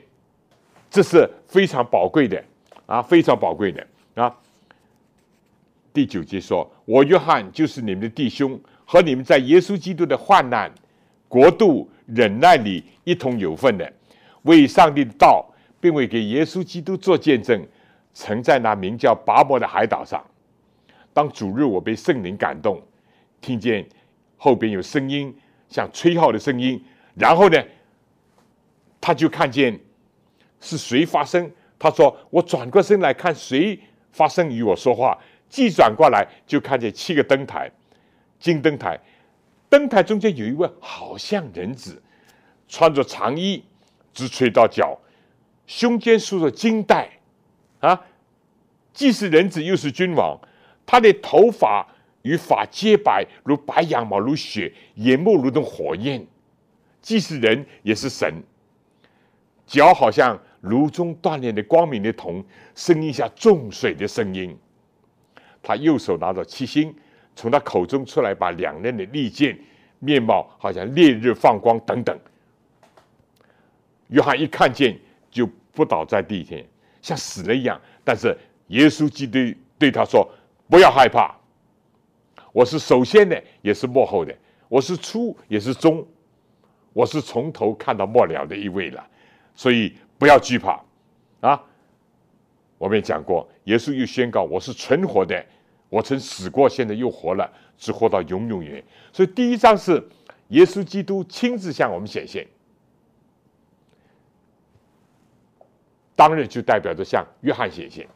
[0.88, 2.42] 这是非常宝贵的
[2.87, 4.35] 啊，非常宝贵的啊。
[5.96, 10.70] 第九节说：“我约翰就是你们的弟兄，和你们在耶稣基督的患难、
[11.26, 13.90] 国度、忍耐里一同有份的，
[14.42, 15.42] 为上帝的道，
[15.80, 17.66] 并为给耶稣基督做见证，
[18.12, 20.22] 曾在那名叫拔摩的海岛上。
[21.14, 22.78] 当主日，我被圣灵感动。”
[23.40, 23.82] 听见
[24.37, 25.35] 后边有声音，
[25.66, 26.78] 像吹号的声音，
[27.14, 27.59] 然后呢，
[29.00, 29.80] 他就看见
[30.61, 31.50] 是谁发声。
[31.78, 33.80] 他说：“我转过身来看谁
[34.12, 35.16] 发声与我说话。”
[35.48, 37.70] 既转过来，就看见七个灯台，
[38.38, 39.00] 金灯台，
[39.68, 42.02] 灯台中间有一位好像人子，
[42.68, 43.64] 穿着长衣，
[44.12, 44.98] 直垂到脚，
[45.66, 47.11] 胸间束着金带，
[47.80, 48.00] 啊，
[48.92, 50.38] 既是人子，又是君王，
[50.85, 51.87] 他的头发。
[52.22, 56.26] 与发皆白，如白羊毛，如雪；眼目如同火焰，
[57.00, 58.42] 既是人，也是神。
[59.64, 64.59] 脚好像炉中锻炼的光明的铜，声音像重水的声音。
[65.66, 66.94] 他右手拿着七星，
[67.35, 69.59] 从他口中出来，把两刃的利剑，
[69.98, 72.16] 面貌好像烈日放光等等。
[74.11, 74.96] 约翰一看见，
[75.29, 76.64] 就不倒在地前，
[77.02, 77.81] 像死了一样。
[78.05, 78.33] 但是
[78.68, 79.38] 耶稣基督
[79.76, 80.31] 对他说
[80.70, 81.35] ：“不要害怕。”
[82.55, 84.33] 我是首先的，也是幕后的；
[84.68, 86.00] 我是初，也是终；
[86.92, 89.05] 我是从头看到末了的一位了。
[89.57, 90.81] 所以不要惧怕
[91.40, 91.61] 啊！
[92.79, 95.44] 我们也讲过，耶稣又宣告：“我是存活的，
[95.88, 100.03] 我曾死过，现在又活了，只活到永永远远。”所以第一章是
[100.49, 102.46] 耶稣基督亲自向我们显现，
[106.14, 108.07] 当然就代表着向约翰显现，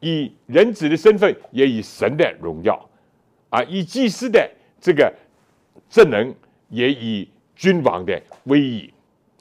[0.00, 2.88] 以人子的身份，也以神的荣耀。
[3.50, 4.50] 啊，以祭司的
[4.80, 5.14] 这个
[5.88, 6.34] 职能，
[6.70, 8.92] 也以君王的威仪，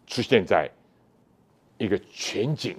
[0.05, 0.69] 出现在
[1.79, 2.77] 一个全景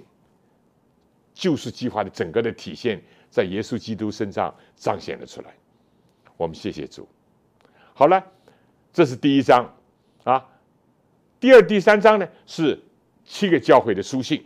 [1.33, 3.01] 救世计划的整个的体现，
[3.35, 5.53] 在耶稣基督身上彰显了出来。
[6.37, 7.05] 我们谢谢主。
[7.93, 8.25] 好了，
[8.93, 9.75] 这是第一章
[10.23, 10.47] 啊。
[11.37, 12.81] 第二、第三章呢是
[13.25, 14.45] 七个教会的书信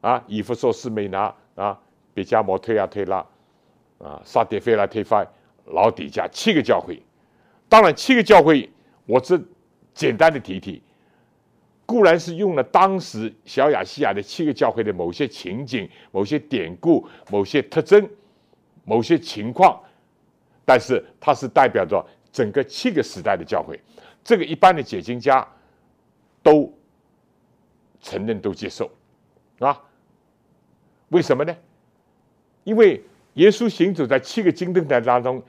[0.00, 1.80] 啊，以弗所、斯美拿啊，
[2.12, 3.24] 比加摩、推亚、推拉。
[3.98, 5.24] 啊，萨迪菲拉提法、
[5.66, 7.00] 老底家七个教会，
[7.68, 8.68] 当然七个教会，
[9.06, 9.40] 我只
[9.94, 10.82] 简单的提提，
[11.92, 18.08] 固然是用了当时小亚细亚的七个教会的某些情景、某些典故、某些特征、
[18.84, 19.78] 某些情况，
[20.64, 22.02] 但是它是代表着
[22.32, 23.78] 整个七个时代的教会，
[24.24, 25.46] 这个一般的解经家
[26.42, 26.72] 都
[28.00, 28.90] 承认、都接受，
[29.58, 29.78] 啊？
[31.10, 31.54] 为什么呢？
[32.64, 33.02] 因为。
[33.36, 35.42] 耶稣行走在七个金灯台当中，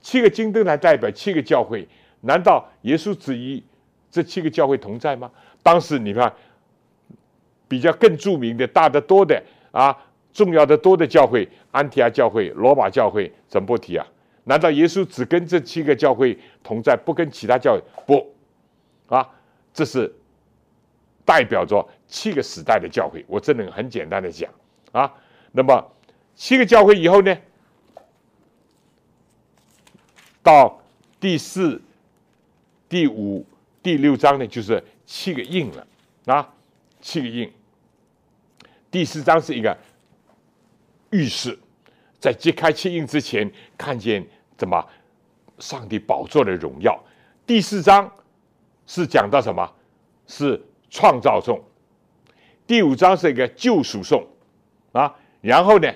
[0.00, 1.86] 七个金灯台代表七个教会。
[2.22, 3.62] 难道耶稣只与
[4.10, 5.30] 这七个教会同在吗？
[5.62, 6.32] 当时你看，
[7.68, 9.42] 比较更著名的、大得多的
[9.72, 9.96] 啊，
[10.32, 14.06] 重要的多的教会，安提阿教会、罗马教会，怎么不提啊？
[14.44, 17.82] 难道耶稣只跟这七个教会同在，不跟其他教会？
[18.06, 19.28] 不，啊，
[19.74, 20.12] 这是
[21.24, 23.24] 代表着七个时代的教会。
[23.28, 24.50] 我只能很简单的讲
[24.92, 25.12] 啊，
[25.52, 25.92] 那么。
[26.40, 27.36] 七个教会以后呢，
[30.40, 30.80] 到
[31.18, 31.82] 第四、
[32.88, 33.44] 第五、
[33.82, 35.86] 第六章呢，就是七个印了
[36.26, 36.46] 啊，
[37.00, 37.50] 七个印。
[38.90, 39.74] 第四章是一个
[41.08, 41.58] 预示，
[42.20, 44.24] 在揭开七印之前，看见
[44.58, 44.86] 怎么
[45.58, 47.02] 上帝宝座的荣耀。
[47.46, 48.12] 第四章
[48.86, 49.66] 是讲到什么？
[50.26, 51.58] 是创造颂。
[52.66, 54.22] 第五章是一个救赎颂
[54.92, 55.90] 啊，然后呢？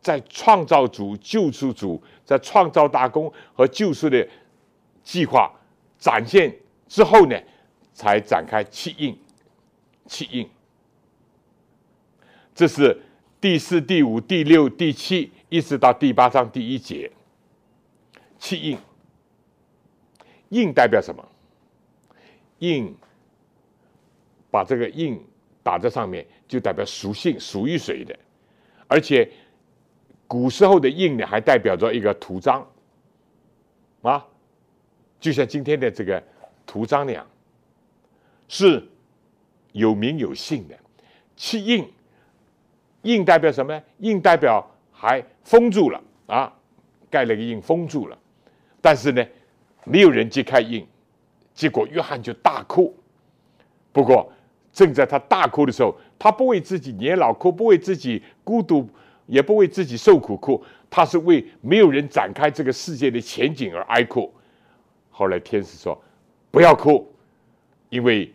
[0.00, 4.26] 在创造主、救赎主在创造大功和救赎的
[5.04, 5.52] 计划
[5.98, 6.56] 展现
[6.88, 7.36] 之后呢，
[7.98, 9.18] 才展开气印。
[10.06, 10.48] 气印，
[12.54, 12.96] 这是
[13.40, 17.10] 第四、第五、第六、第七，一直到第八章第一节。
[18.38, 18.78] 气印，
[20.50, 21.28] 印代表什么？
[22.60, 22.94] 印
[24.48, 25.20] 把这个印
[25.64, 28.16] 打在上面，就代表属性，属于谁的，
[28.86, 29.28] 而且。
[30.30, 32.70] 古时候的印呢，还代表着一个图章，
[34.02, 34.22] 啊，
[35.18, 36.22] 就像今天的这个
[36.66, 37.26] 图章那样，
[38.48, 38.84] 是
[39.72, 40.76] 有名有姓的。
[41.36, 41.88] 七印，
[43.02, 43.80] 印代表什么？
[43.98, 46.52] 印代表还封住了啊，
[47.08, 48.18] 盖了个印封住了。
[48.80, 49.24] 但是呢，
[49.84, 50.84] 没有人揭开印，
[51.54, 52.92] 结果约翰就大哭。
[53.92, 54.32] 不过
[54.72, 58.88] 正在他大哭的时候，他不为自己年老哭，不为自己孤独。
[59.30, 64.32] 也不为自己受苦哭，他是为没有人展开这个世界的前景而哀哭。
[65.10, 66.02] 后来天使说
[66.50, 67.06] ：“不要哭，
[67.90, 68.32] 因为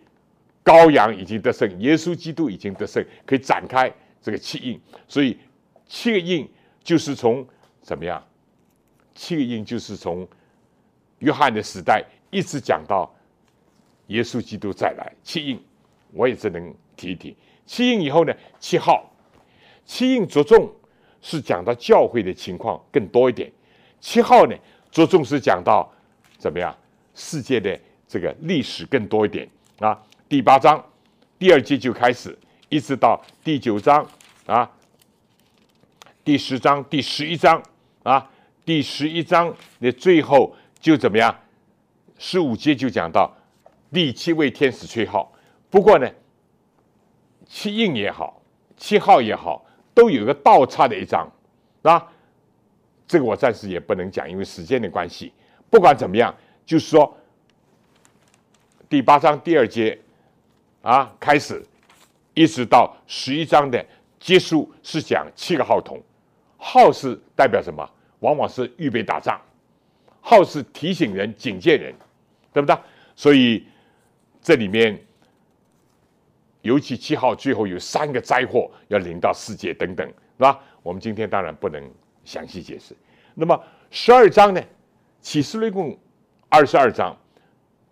[0.63, 3.91] 羔羊已经得胜，耶稣基督已经得胜，可以展开
[4.21, 4.79] 这个七印。
[5.07, 5.37] 所以
[5.85, 6.49] 七个印
[6.83, 7.45] 就是从
[7.81, 8.23] 怎么样？
[9.13, 10.27] 七个印就是从
[11.19, 13.13] 约翰的时代一直讲到
[14.07, 15.13] 耶稣基督再来。
[15.21, 15.61] 七印
[16.11, 17.35] 我也只能提一提。
[17.65, 19.09] 七印以后呢，七号。”
[19.85, 20.73] 七印着重
[21.21, 23.51] 是讲到教会的情况更多一点，
[23.99, 24.55] 七号呢
[24.89, 25.91] 着重是讲到
[26.37, 26.73] 怎么样
[27.13, 29.45] 世界的这个历史更多一点
[29.79, 30.01] 啊。
[30.33, 30.83] 第八章
[31.37, 32.35] 第二节就开始，
[32.67, 34.03] 一直到第九章
[34.47, 34.67] 啊，
[36.23, 37.61] 第十章、第十一章
[38.01, 38.27] 啊，
[38.65, 41.39] 第十一章的最后就怎么样？
[42.17, 43.31] 十五节就讲到
[43.91, 45.31] 第七位天使吹号。
[45.69, 46.09] 不过呢，
[47.45, 48.41] 七印也好，
[48.75, 49.63] 七号也好。
[49.93, 51.31] 都有个倒插的一章，
[51.83, 52.11] 啊，
[53.05, 55.31] 这个我暂时也不能讲，因为时间的关系。
[55.69, 57.15] 不管怎么样，就是说，
[58.89, 59.95] 第八章第二节
[60.83, 61.65] 啊开始，
[62.35, 63.83] 一直到十一章的
[64.19, 65.99] 结束是讲七个号筒，
[66.57, 67.83] 号是代表什么？
[68.19, 69.41] 往往是预备打仗，
[70.21, 71.93] 号是提醒人、警戒人，
[72.53, 72.77] 对不对？
[73.15, 73.65] 所以
[74.41, 75.01] 这里面。
[76.63, 80.13] 尤其七号最后有三个灾祸要临到世界等等，是
[80.43, 80.57] 吧？
[80.81, 81.91] 我们今天当然不能
[82.23, 82.95] 详细解释。
[83.33, 83.61] 那么
[83.91, 84.63] 十二章呢？
[85.19, 85.99] 启示录共
[86.47, 87.13] 二十二章，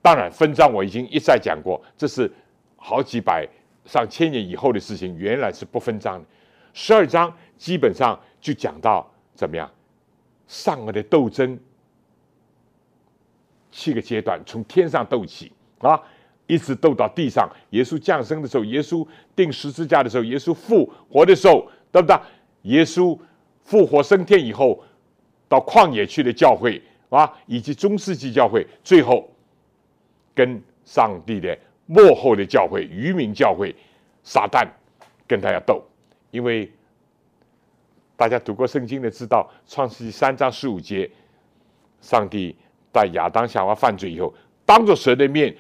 [0.02, 2.32] 当然分章我已经一再讲过，这是
[2.84, 3.48] 好几百
[3.86, 6.26] 上千年以后的事情，原来是不分章的。
[6.74, 9.70] 十二章基本上就讲到怎么样，
[10.48, 11.60] 善恶的斗争，
[13.72, 16.02] 七个阶段从天上斗起啊。
[16.48, 22.20] 一直斗到地上，耶稣降生的时候，耶稣钉十字架的时候，耶稣复活的时候，对不对？
[22.64, 23.18] 耶稣
[23.64, 24.84] 复活升天以后，
[25.48, 29.30] 到旷野去的教会啊，以及中世纪教会，最后
[30.36, 31.58] 跟上帝的
[31.92, 33.76] 幕后的教会、愚民教会、
[34.24, 34.66] 撒旦
[35.28, 35.84] 跟他要斗，
[36.32, 36.72] 因为
[38.16, 41.10] 大家读过圣经的知道，创世纪三章十五节，
[42.00, 42.56] 上帝
[42.94, 44.34] 在亚当夏娃犯罪以后，
[44.66, 45.54] 当着蛇的面。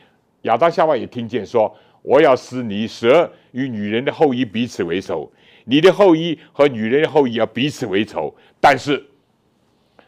[0.43, 1.71] 亚当夏娃也听见说
[2.01, 5.31] ：“我要使你蛇与女人的后裔彼此为仇，
[5.65, 9.05] 你的后裔和女人的后裔要彼此为仇。”但是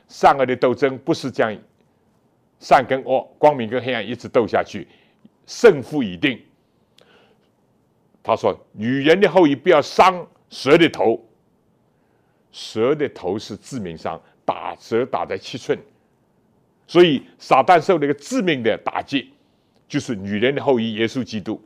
[0.08, 1.62] 善恶的斗争不是这样，
[2.60, 4.88] 善跟恶、光明跟黑暗一直斗下去，
[5.46, 6.42] 胜负已定。
[8.22, 11.24] 他说：“女人的后裔不要伤蛇的头，
[12.52, 15.78] 蛇的头是致命伤，打蛇打在七寸，
[16.88, 19.32] 所以撒旦受了一个致命的打击。”
[19.86, 21.62] 就是女人的后裔耶稣基督，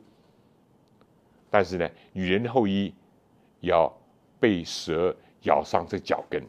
[1.48, 2.92] 但是呢，女人的后裔
[3.60, 3.90] 要
[4.38, 6.42] 被蛇咬伤这脚跟，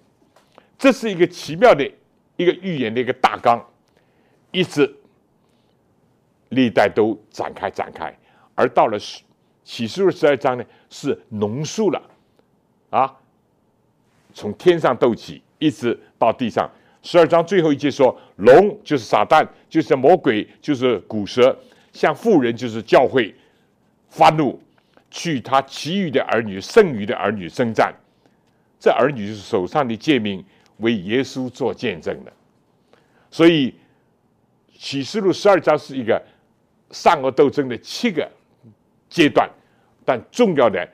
[0.78, 1.90] 这是一个奇妙的
[2.36, 3.66] 一个预言的一个大纲，
[4.52, 4.94] 一直
[6.50, 8.16] 历代都展开展开，
[8.56, 8.98] 而到了
[9.64, 12.02] 启示录十二章呢，是浓缩了
[12.90, 13.16] 啊，
[14.34, 16.70] 从天上斗起，一直到地上。
[17.02, 21.58] 十二章最后一节说，龙就是撒旦，就是魔鬼，就是古蛇。
[21.94, 23.34] 像妇人就是教会
[24.10, 24.62] 发怒，
[25.10, 27.94] 去他其余的儿女、剩余的儿女征战。
[28.80, 30.44] 这儿女就是手上的诫命，
[30.78, 32.34] 为耶稣做见证的。
[33.32, 33.74] 所以
[34.78, 36.22] 启示录十二章是一个
[36.92, 38.30] 善恶斗争的七个
[39.10, 39.50] 阶段，
[40.06, 40.88] 但重要的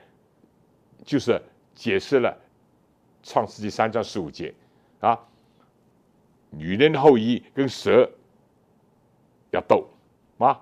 [1.04, 1.40] 就是
[1.74, 2.36] 解释了
[3.22, 4.54] 创世纪三章十五节
[5.00, 5.18] 啊，
[6.50, 8.08] 女人的后裔跟蛇
[9.50, 9.88] 要斗
[10.38, 10.60] 啊。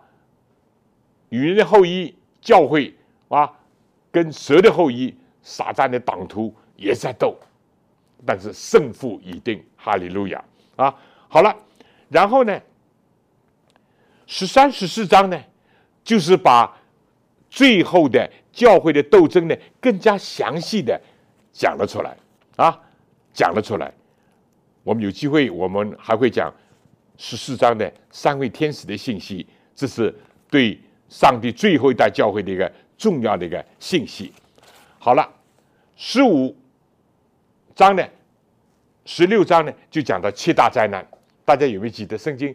[1.29, 2.95] 女人的后裔教会
[3.29, 3.53] 啊，
[4.13, 7.37] 跟蛇的后裔撒旦的党徒也在斗，
[8.25, 10.45] 但是胜负已定，哈利路亚
[10.77, 10.95] 啊！
[11.29, 11.57] 好了，
[12.09, 12.61] 然后呢，
[14.27, 15.41] 十三十四章呢，
[16.03, 16.77] 就是把
[17.51, 21.01] 最后的教会的斗争呢，更加详细的
[21.53, 22.17] 讲了出来
[22.57, 22.81] 啊，
[23.33, 23.93] 讲了出来。
[24.83, 26.53] 我们有机会，我们还会讲
[27.17, 30.15] 十四章的三位天使的信息，这是
[30.51, 30.79] 对。
[31.07, 34.33] 上帝最后一代教会的一个重要的一个信息。
[34.99, 35.29] 好了，
[35.97, 36.57] 十五
[37.73, 38.03] 章呢，
[39.05, 41.07] 十六章呢，就讲到七大灾难。
[41.45, 42.53] 大家有没有记得圣经？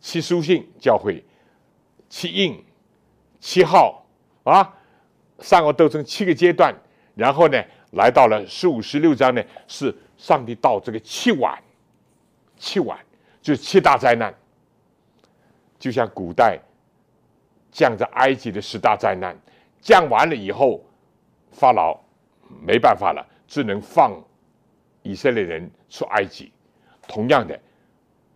[0.00, 1.24] 七书信教会，
[2.08, 2.64] 七印，
[3.38, 4.04] 七号
[4.42, 4.74] 啊，
[5.38, 6.74] 善恶斗争七个阶段。
[7.14, 11.62] 然后呢，来到了十五、十六章呢，是上帝到这个七晚，
[12.56, 12.98] 七晚
[13.42, 14.34] 就是七大灾难，
[15.78, 16.58] 就像古代。
[17.72, 19.40] 降在埃及的十大灾难，
[19.80, 20.84] 降完了以后，
[21.52, 21.96] 法老
[22.66, 24.20] 没办法了，只能放
[25.04, 26.52] 以色列人出埃及。
[27.06, 27.56] 同样的，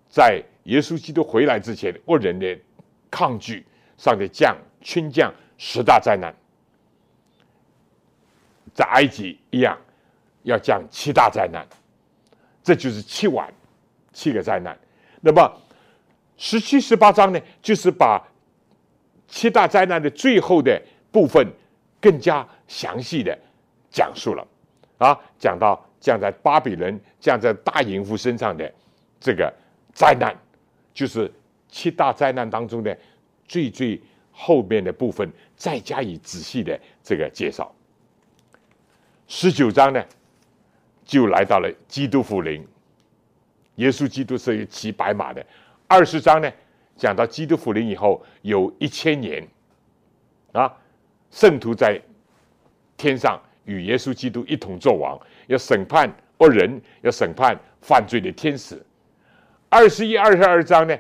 [0.08, 2.58] 在耶稣基督回来之前，恶人的
[3.10, 3.64] 抗拒，
[3.96, 6.34] 上帝降群降十大灾难，
[8.74, 9.78] 在埃及一样
[10.42, 11.66] 要降七大灾难，
[12.62, 13.52] 这就是七晚
[14.12, 14.78] 七个灾难。
[15.20, 15.60] 那么
[16.36, 18.22] 十七、十八章呢，就是把
[19.28, 20.80] 七大灾难的最后的
[21.12, 21.46] 部分
[22.00, 23.38] 更加详细的
[23.90, 24.46] 讲述了。
[24.98, 28.72] 啊，讲到降在巴比伦、降在大淫妇身上的
[29.20, 29.52] 这个
[29.92, 30.34] 灾难，
[30.95, 31.30] 就是
[31.68, 32.97] 七大灾难当中的
[33.47, 37.74] 最最后面的部分，再加以仔细的这个介绍。
[39.26, 40.03] 十九章呢，
[41.05, 42.66] 就来到了基督复临，
[43.76, 45.45] 耶稣基督是骑白马的。
[45.88, 46.51] 二十章呢，
[46.97, 49.47] 讲到基督复临以后有一千年，
[50.53, 50.72] 啊，
[51.30, 52.01] 圣徒在
[52.97, 55.18] 天上与耶稣基督一同作王，
[55.49, 58.80] 要审判恶人，要审判犯罪的天使。
[59.74, 60.96] 二十一、二十二章呢，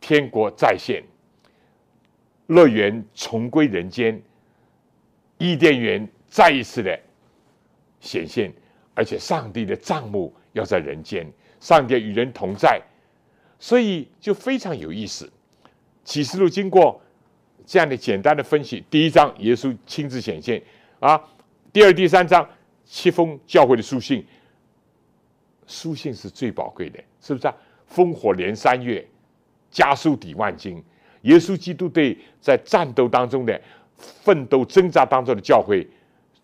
[0.00, 1.02] 天国再现，
[2.46, 4.22] 乐园重归人间，
[5.38, 6.96] 伊甸园再一次的
[7.98, 8.52] 显现，
[8.94, 11.28] 而且上帝的账目要在人间，
[11.58, 12.80] 上帝与人同在。
[13.58, 15.28] 所以就非常有意思。
[16.04, 17.02] 启示录经过
[17.66, 20.62] 这样的简单的分析，第一章耶稣亲自显现
[21.00, 21.20] 啊，
[21.72, 22.48] 第二、第三章
[22.84, 24.24] 七封教会的书信，
[25.66, 27.56] 书信是最宝贵的，是不是啊？
[27.92, 29.06] 烽火连三月，
[29.70, 30.82] 家书抵万金。
[31.22, 33.60] 耶稣基督对在战斗当中的
[33.96, 35.84] 奋斗挣扎当中的教会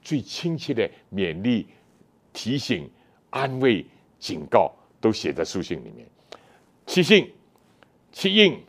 [0.00, 1.66] 最亲切的勉励、
[2.32, 2.90] 提醒、
[3.30, 3.86] 安慰、
[4.18, 6.04] 警告，都写在书信里面。
[6.86, 7.32] 七信、
[8.10, 8.60] 七印、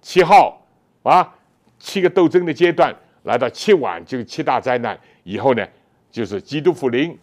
[0.00, 0.60] 七号
[1.04, 1.36] 啊，
[1.78, 2.92] 七个斗争的阶段，
[3.22, 5.64] 来到七晚就是七大灾难以后呢，
[6.10, 7.16] 就是基督复临、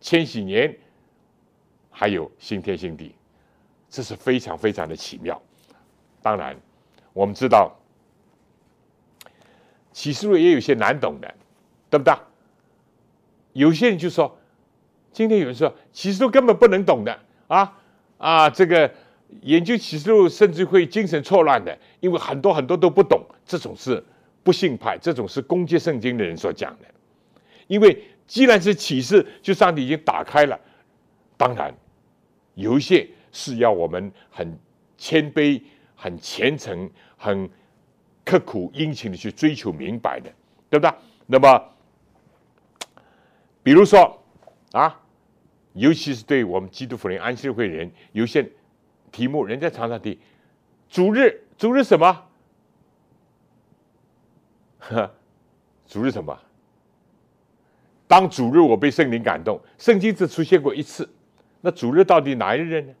[0.00, 0.76] 千禧年，
[1.90, 3.14] 还有新天新地，
[3.88, 5.40] 这是非常非常的奇妙。
[6.22, 6.56] 当然，
[7.12, 7.74] 我们知道
[9.92, 11.34] 启示录也有些难懂的，
[11.90, 12.14] 对不对？
[13.52, 14.38] 有些人就说，
[15.12, 17.18] 今天有人说启示录根本不能懂的
[17.48, 17.78] 啊
[18.18, 18.92] 啊，这个。
[19.42, 23.20] 研究启示录甚至会精神错乱的，因为很多很多都不懂。
[23.44, 24.02] 这种是
[24.44, 26.86] 不信派，这种是攻击圣经的人所讲的。
[27.66, 30.58] 因为既然是启示，就上帝已经打开了。
[31.36, 31.74] 当然，
[32.54, 33.06] 有一些
[33.36, 34.58] 是要我们很
[34.96, 35.62] 谦卑、
[35.94, 37.48] 很虔诚、很
[38.24, 40.32] 刻苦殷勤的去追求明白的，
[40.70, 40.94] 对不对？
[41.26, 41.64] 那么，
[43.62, 44.18] 比如说
[44.72, 44.98] 啊，
[45.74, 48.50] 尤其是对我们基督福音安息会人，有些。
[49.12, 50.18] 题目，人家常常提
[50.90, 52.22] 主日，主日什么？
[54.78, 55.10] 呵，
[55.86, 56.38] 主日什么？
[58.06, 61.08] 当主日，我被圣灵感动，圣经只出现过一次。
[61.62, 62.92] 那主日到底哪一日呢？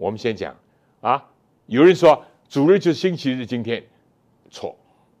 [0.00, 0.56] 我们先讲
[1.02, 1.22] 啊。
[1.66, 3.84] 有人说主日就是星期日，今天
[4.50, 4.74] 错，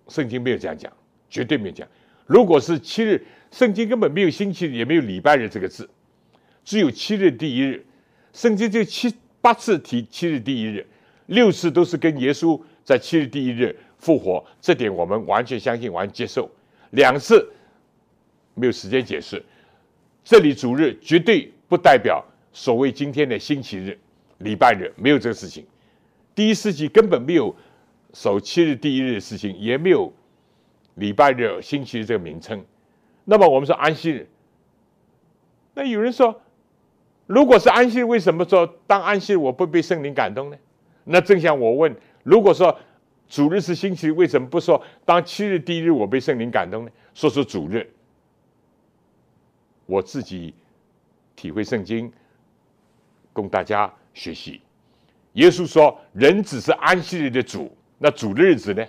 [0.08, 0.90] 圣经没有这样讲，
[1.28, 1.86] 绝对没有讲。
[2.24, 5.88] 如果是七日，圣经根本没有星期日，也没有礼拜日这个字，
[6.64, 7.84] 只有七日第一日。
[8.32, 10.86] 圣经就七八次提七日第一日，
[11.26, 16.50] 六次都是跟耶稣在七日第一日复活，这点我们完全相信，完全接受。
[16.92, 17.52] 两次
[18.54, 19.44] 没有时间解释，
[20.24, 23.98] 这里主日绝对不代表所谓今天的星期日、
[24.40, 25.64] 礼拜日，没有这个事情。
[26.34, 27.56] 第一世纪根本没有
[28.12, 30.12] 守七日第一日的事情，也没有
[30.96, 32.62] 礼拜日、星期日这个名称。
[33.24, 34.28] 那么我们说安息日，
[35.72, 36.42] 那有人说。
[37.26, 40.56] 如果是安息日，为什么说当安息日我不被圣灵感动呢？
[41.04, 42.76] 那正像我问，如果说
[43.28, 46.90] 主日是星期日，为什么不说当七日第一日我被圣灵感动呢？
[47.14, 47.88] 说说主日，
[49.86, 50.52] 我自己
[51.36, 52.12] 体会圣经，
[53.32, 54.60] 供大家学习。
[55.34, 58.86] 耶稣说，人只是安息日的主，那主的日子呢？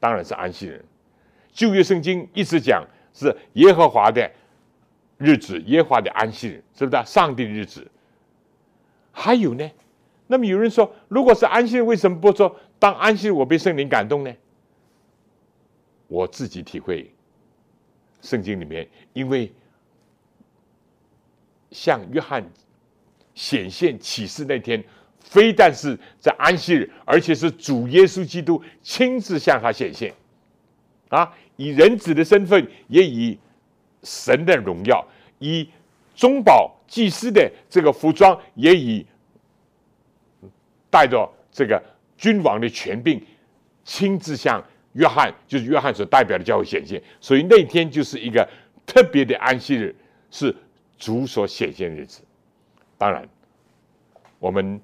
[0.00, 0.84] 当然是安息日。
[1.52, 4.30] 旧约圣经一直讲是耶和华的。
[5.16, 7.02] 日子，耶和华的安息日，是不是？
[7.04, 7.84] 上帝的日子。
[9.10, 9.68] 还有呢？
[10.28, 14.32] 那么有人说，如果是安息日，为什么不说当安息日我被圣灵感动呢？
[16.06, 17.12] 我自己体会，
[18.22, 19.52] 圣经里面，因为
[21.72, 22.48] 像约翰
[23.38, 24.82] 显现启示那天，
[25.20, 30.12] 非但是在安息日，而且是主耶稣基督亲自向他显现，
[31.10, 33.38] 啊，以人子的身份，也以。
[34.04, 35.04] 神的荣耀，
[35.40, 35.68] 以
[36.14, 39.04] 中保祭司的这个服装，也以
[40.88, 41.82] 带着这个
[42.16, 43.20] 君王的权柄，
[43.84, 47.02] 亲自向约翰，就是约翰所代表的教会显现。
[47.20, 48.48] 所以那天就是一个
[48.86, 49.94] 特别的安息日，
[50.30, 50.54] 是
[50.96, 52.22] 主所显现的日子。
[52.98, 53.28] 当然，
[54.40, 54.80] 我们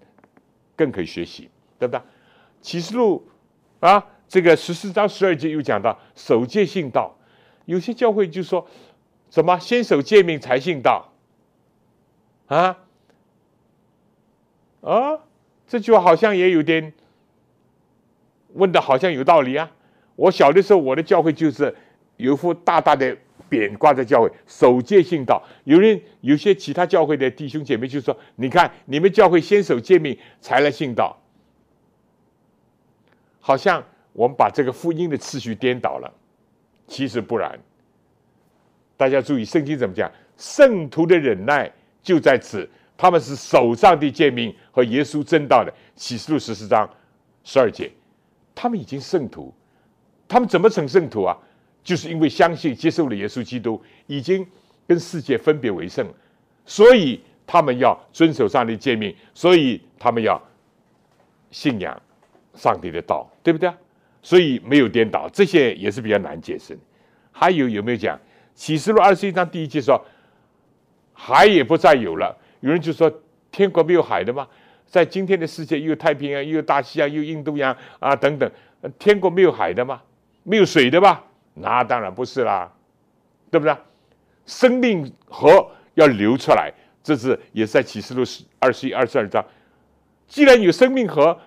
[0.77, 1.51] 更可以学习，
[1.81, 2.01] 对不对？
[2.62, 3.27] 启示录
[3.81, 7.19] 啊，这个十四章十二节又讲到守戒信道，
[7.65, 8.67] 有些教会就说
[9.31, 11.12] 什么先守诫命才信道
[12.47, 12.79] 啊
[14.81, 15.19] 啊，
[15.67, 16.93] 这句话好像也有点
[18.53, 19.71] 问的好像有道理啊。
[20.15, 21.75] 我小的时候，我的教会就是
[22.17, 23.19] 有一副大大的。
[23.55, 25.43] 匾挂在教会，守戒信道。
[25.65, 31.17] 有人有些其他教会的弟兄姐妹就说：“你看，你们教会先守诫命，才来信道。”
[33.41, 36.13] 好像我们把这个福音的次序颠倒了。
[36.87, 37.59] 其实不然。
[38.97, 40.11] 大家注意，圣经怎么讲？
[40.37, 41.71] 圣徒的忍耐
[42.03, 45.73] 就在此，他们是守上帝诫命和耶稣真道的。
[45.97, 46.89] 启示录十四章
[47.45, 47.91] 十二节，
[48.55, 49.55] 他们已经圣徒，
[50.27, 51.37] 他们怎么成圣徒啊？
[51.85, 54.45] 就是因为相信接受了耶稣基督，已经
[54.89, 56.05] 跟世界分别为圣，
[56.64, 60.43] 所以他们要遵守上帝诫命，所以他们要
[61.51, 62.03] 信仰
[62.55, 63.70] 上帝的道，对不对？
[64.22, 66.76] 所以没有颠倒，这些也是比较难解释。
[67.30, 68.18] 还有有没有讲
[68.55, 70.03] 启示录二十一章第一节说
[71.12, 72.35] 海也不再有了？
[72.61, 73.12] 有人就说
[73.53, 74.49] 天国没有海的吗？
[74.87, 78.51] 在今天的世界，又太平洋，又大西洋，又印度洋啊等等，
[78.99, 80.01] 天国没有海的吗？
[80.45, 81.22] 没有水的吧？
[81.55, 82.73] 那当然不是啦，
[83.51, 83.75] 对不对？
[84.45, 86.71] 生命河要流出来，
[87.03, 88.23] 这是也是在启示录
[88.59, 89.43] 二十一、二十二章。
[90.27, 91.39] 既然有生命河，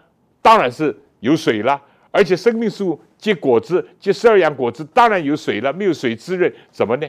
[0.42, 1.80] 当然是有水了，
[2.10, 5.72] 而且生命树结果子、结十二样果子，当然有水了。
[5.74, 7.08] 没有水滋润，怎么呢？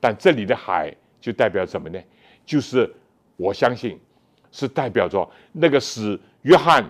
[0.00, 2.00] 但这里的海就代表什么呢？
[2.46, 2.90] 就是
[3.36, 4.00] 我相信
[4.50, 6.84] 是代表着那个使约翰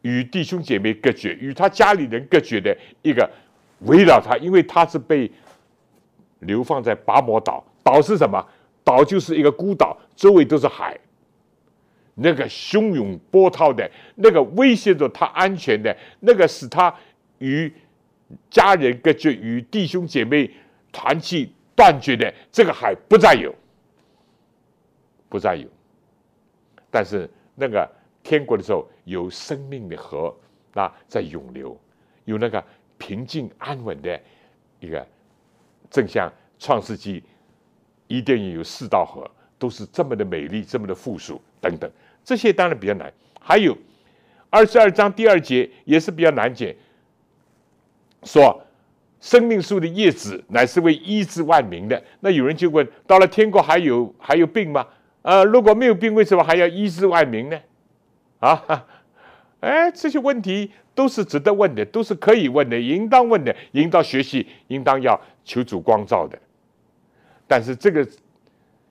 [0.00, 3.30] 与弟兄姐妹隔绝、与他家里人隔绝的一个。
[3.80, 5.30] 围绕他，因为他是被
[6.40, 7.64] 流放在拔摩岛。
[7.82, 8.46] 岛是什么？
[8.84, 10.98] 岛就是一个孤岛，周围都是海。
[12.14, 16.94] 那个汹涌波涛的，那个威胁着他安全的，那个使他
[17.38, 17.72] 与
[18.50, 20.50] 家人隔绝、与弟兄姐妹
[20.92, 23.54] 团契断绝的这个海不再有，
[25.28, 25.66] 不再有。
[26.90, 27.90] 但是那个
[28.22, 30.34] 天国的时候，有生命的河
[30.74, 31.78] 啊在涌流，
[32.26, 32.62] 有那个。
[33.00, 34.20] 平静安稳的
[34.78, 35.04] 一个，
[35.90, 37.24] 正像创世纪，
[38.06, 39.28] 伊甸园有四道河，
[39.58, 41.90] 都是这么的美丽，这么的富庶等等，
[42.22, 43.10] 这些当然比较难。
[43.40, 43.76] 还有
[44.50, 46.76] 二十二章第二节也是比较难解，
[48.22, 48.62] 说
[49.18, 52.00] 生命树的叶子乃是为医治万民的。
[52.20, 54.86] 那有人就问：到了天国还有还有病吗？
[55.22, 57.58] 呃，如果没有病，为什么还要医治万民呢？
[58.40, 58.86] 啊？
[59.60, 66.38] 哎，这些问题都是值得问的，都是可以问的，应当问的，应当学习，应当要求主光照的。
[67.46, 68.06] 但是这个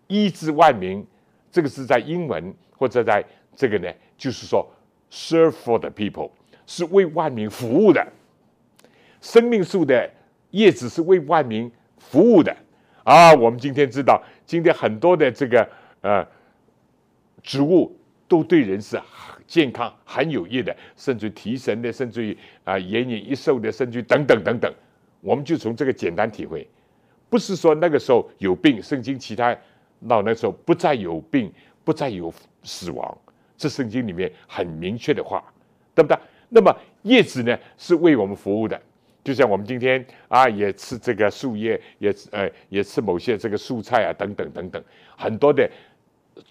[0.08, 1.06] 医治万民，
[1.52, 3.24] 这个是在英文或者在
[3.56, 4.68] 这个呢，就是说
[5.12, 6.30] serve for the people，
[6.68, 8.06] 是为万民服务的。
[9.22, 10.10] 生命树的
[10.52, 12.56] 叶子是为万民服务的
[13.04, 13.34] 啊！
[13.34, 15.68] 我们今天知道，今天很多的这个
[16.02, 16.26] 呃
[17.42, 17.94] 植物
[18.28, 19.02] 都对人是。
[19.50, 24.72] 健康很有益的，甚至提神的，甚至于啊延年益寿的，甚至等等等等，
[25.22, 26.68] 我们就从这个简单体会，
[27.32, 29.58] 不是说那个时候有病，圣经其他
[30.08, 31.52] 到那时候不再有病，
[31.84, 32.32] 不再有
[32.62, 33.18] 死亡，
[33.58, 35.44] 这圣经里面很明确的话，
[35.96, 36.16] 对不对？
[36.50, 36.72] 那么
[37.02, 38.80] 叶子呢是为我们服务的，
[39.24, 44.84] 就像我们今天啊也吃这个树叶，也呃也吃某些这个蔬菜啊等等等等，
[45.18, 45.68] 很多的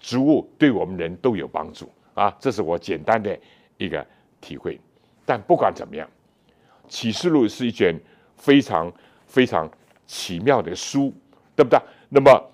[0.01, 1.89] 植物对我们人都有帮助。
[2.19, 3.39] 啊，这是我简单的
[3.77, 4.05] 一个
[4.41, 4.77] 体会，
[5.25, 6.05] 但不管怎么样，
[6.89, 7.97] 《启示录》是一卷
[8.35, 8.91] 非常
[9.25, 9.71] 非常
[10.05, 11.13] 奇妙的书，
[11.55, 11.79] 对不对？
[12.09, 12.51] 那么，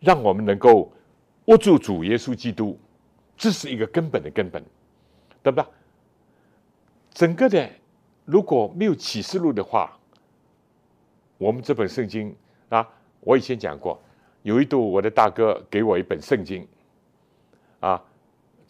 [0.00, 0.90] 让我们能够
[1.44, 2.80] 握住主耶稣基督，
[3.36, 4.64] 这是一个根本的根本，
[5.42, 5.66] 对不对？
[7.10, 7.68] 整个的
[8.24, 9.94] 如果没有《启示录》的话，
[11.36, 12.34] 我们这本圣经
[12.70, 12.88] 啊，
[13.20, 14.00] 我以前讲过，
[14.44, 16.66] 有一度我的大哥给我一本圣经，
[17.80, 18.02] 啊。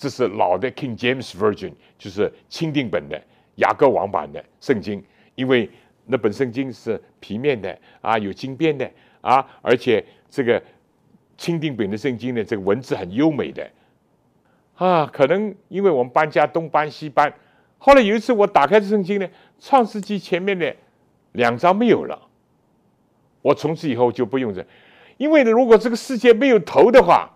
[0.01, 3.23] 这是老的 King James Version，就是钦定本的
[3.57, 5.69] 雅各王版的圣经，因为
[6.07, 8.91] 那本圣经是皮面的啊，有经编的
[9.21, 10.63] 啊，而且这个
[11.37, 13.71] 钦定本的圣经呢，这个文字很优美的
[14.77, 15.05] 啊。
[15.05, 17.31] 可能因为我们搬家东搬西搬，
[17.77, 19.29] 后来有一次我打开这圣经呢，
[19.59, 20.75] 创世纪前面的
[21.33, 22.19] 两章没有了，
[23.43, 24.67] 我从此以后就不用这，
[25.19, 27.31] 因为如果这个世界没有头的话，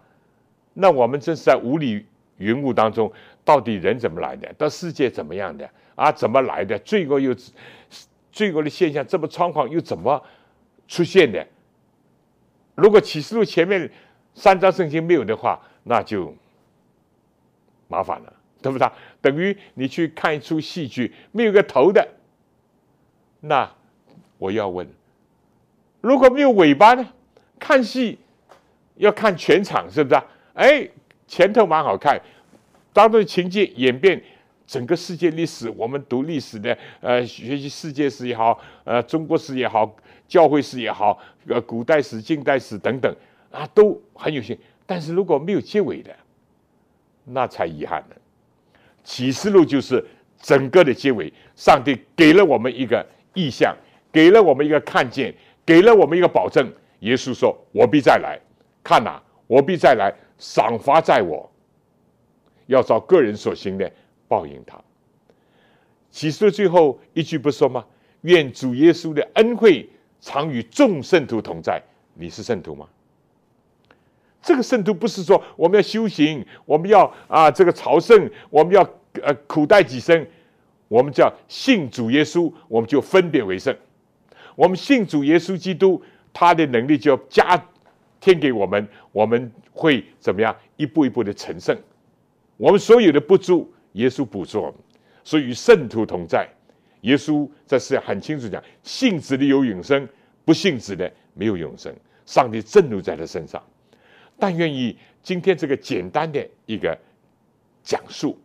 [0.73, 2.07] 那我们真是在无理。
[2.39, 3.12] 云雾当中，
[3.45, 4.53] 到底人怎么来的？
[4.55, 5.68] 到世界怎么样的？
[5.95, 6.78] 啊，怎么来的？
[6.80, 7.35] 罪恶又
[8.32, 10.20] 罪恶的现象这么猖狂，又怎么
[10.89, 11.47] 出现的？
[12.74, 13.91] 如果启示录前面
[14.35, 16.35] 三章圣经没有的话，那就
[17.87, 18.91] 麻烦了，对不对？
[19.20, 22.07] 等于你去看一出戏剧，没有个头的，
[23.41, 23.70] 那
[24.39, 24.89] 我要问，
[26.01, 27.09] 如果没有尾巴呢？
[27.57, 28.18] 看戏
[28.97, 30.20] 要看全场，是不是？
[30.55, 30.89] 哎，
[31.35, 32.16] 前头蛮好看，
[32.93, 34.22] 当中情节演变。
[34.68, 39.95] 整个世界历史，我们读历史的，呃，学习世界史也好，呃，中国史也好，
[40.28, 41.18] 教会史也好，
[41.49, 43.14] 呃，古代史、近代史等等，
[43.51, 44.57] 啊，都很有趣。
[44.87, 46.14] 但是如果没有结尾的，
[47.24, 48.14] 那才遗憾呢。
[49.03, 50.03] 启示录就是
[50.41, 53.05] 整个的结尾，上帝给了我们一个
[53.35, 53.76] 意象，
[54.12, 55.35] 给了我们一个看见，
[55.66, 56.72] 给了我们一个保证。
[57.01, 58.39] 耶稣说：“我必再来，
[58.85, 61.51] 看呐，我必再来，赏罚在我，
[62.66, 63.91] 要照个人所行的。”
[64.26, 64.80] 报应他。
[66.11, 67.85] 启示的最后一句不说吗？
[68.22, 71.80] 愿主耶稣的恩惠常与众圣徒同在。
[72.14, 72.89] 你是圣徒吗？
[74.41, 78.82] 这个圣徒不是说我们要修行，我们要啊这个朝圣，我们要
[79.22, 80.26] 呃苦待己身。
[80.89, 83.76] 我们叫信主耶稣，我们就分别为圣。
[84.57, 87.57] 我们信主耶稣基督，他的能力就要加
[88.25, 90.57] 天给我们，我们会怎么样？
[90.79, 91.77] 一步一步的成圣。
[92.57, 93.70] 我们所有的不足。
[93.93, 94.75] 耶稣补足我们，
[95.22, 96.49] 所以与圣徒同在。
[97.03, 100.09] 耶稣在世上很清楚讲：信子的有永生，
[100.43, 101.95] 不信子的没有永生。
[102.25, 103.62] 上帝震怒在他身上。
[104.39, 106.99] 但愿意今天这个简单的一个
[107.83, 108.41] 讲述，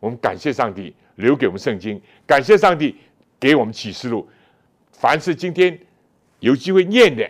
[0.00, 2.94] 我们感谢上帝留给我们圣经，感谢上帝
[3.40, 4.28] 给我们启示录。
[4.92, 5.76] 凡是今天
[6.40, 7.28] 有机会念的、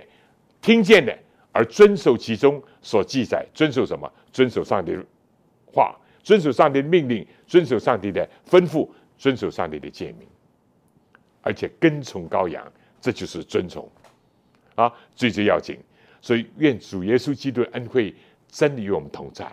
[0.61, 1.17] 听见的，
[1.59, 4.09] 而遵守其中所记载，遵守什么？
[4.33, 5.05] 遵守上帝的
[5.67, 5.99] 话。
[6.23, 10.29] 遵守上帝的命令，遵守上帝的吩咐，遵守上帝的诫命，
[11.41, 13.91] 而且跟从羔羊，这就是遵从
[14.77, 15.77] 啊，最最要紧。
[16.21, 18.15] 所以，愿主耶稣基督的恩惠
[18.47, 19.51] 真与我们同在，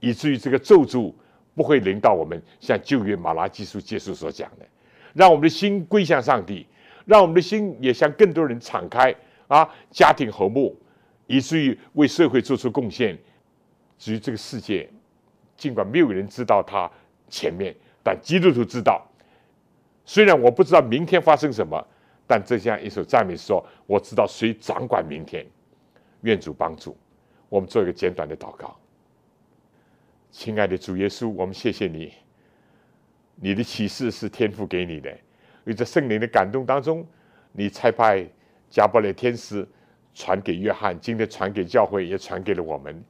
[0.00, 1.14] 以至于这个咒诅
[1.54, 2.42] 不会临到我们。
[2.60, 4.66] 像旧约马拉基书结束所讲的，
[5.14, 6.66] 让我们的心归向上帝，
[7.06, 9.14] 让我们的心也向更多人敞开
[9.46, 10.76] 啊，家庭和睦，
[11.26, 13.18] 以至于为社会做出贡献。
[13.98, 14.88] 至于这个世界。
[15.56, 16.90] 尽管没有人知道他
[17.28, 17.72] 前面，
[18.02, 19.06] 但基督徒知道。
[20.04, 21.80] 虽然我不知道明天发生什么，
[22.26, 25.46] 但这样一首赞美说：“我知道谁掌管明天。”
[26.22, 26.96] 愿主帮助
[27.48, 28.76] 我们做一个简短的祷告。
[30.32, 32.12] 亲爱的主耶稣，我们谢谢你，
[33.36, 35.16] 你的启示是天父给你的。
[35.76, 37.06] 在圣灵的感动当中，
[37.52, 38.26] 你差派
[38.68, 39.66] 加伯列天使
[40.14, 43.04] 传给约翰，今天传给教会，也传给了我们。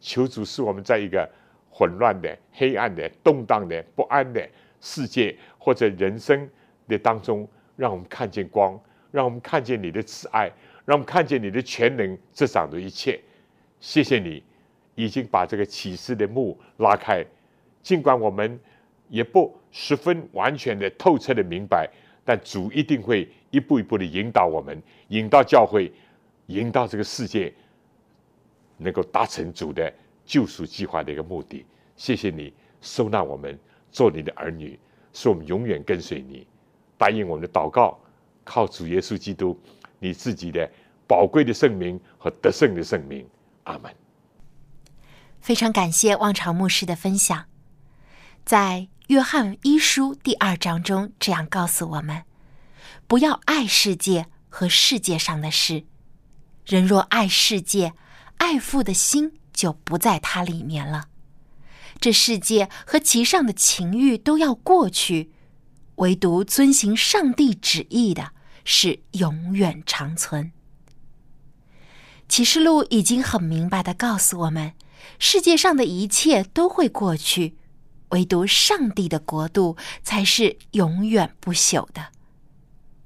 [0.00, 1.28] 求主是我们在一个。
[1.70, 4.44] 混乱的、黑暗的、动荡的、不安的
[4.80, 6.48] 世界，或者人生
[6.88, 8.76] 的当中，让我们看见光，
[9.12, 10.50] 让我们看见你的慈爱，
[10.84, 13.20] 让我们看见你的全能执掌的一切。
[13.78, 14.42] 谢谢你，
[14.96, 17.24] 已经把这个启示的幕拉开。
[17.80, 18.58] 尽管我们
[19.08, 21.88] 也不十分完全的透彻的明白，
[22.24, 25.92] 但主一定会一步一步的引导我们，引导教会，
[26.48, 27.54] 引导这个世界，
[28.76, 29.90] 能够达成主的。
[30.26, 31.64] 救赎计划的一个目的，
[31.96, 33.58] 谢谢你收纳我们
[33.90, 34.78] 做你的儿女，
[35.14, 36.46] 使我们永远跟随你。
[36.98, 37.98] 答应我们的祷告，
[38.44, 39.58] 靠主耶稣基督
[39.98, 40.70] 你自己的
[41.06, 43.26] 宝贵的圣名和得胜的圣名。
[43.64, 43.90] 阿门。
[45.40, 47.46] 非常感谢望潮牧师的分享，
[48.44, 52.24] 在约翰一书第二章中这样告诉我们：
[53.06, 55.84] 不要爱世界和世界上的事。
[56.68, 57.94] 人若爱世界，
[58.36, 59.32] 爱父的心。
[59.58, 61.08] 就不在它里面了。
[61.98, 65.32] 这世界和其上的情欲都要过去，
[65.96, 68.30] 唯独遵行上帝旨意的
[68.64, 70.52] 是永远长存。
[72.28, 74.74] 启示录已经很明白的告诉我们，
[75.18, 77.56] 世界上的一切都会过去，
[78.10, 82.12] 唯独上帝的国度才是永远不朽的。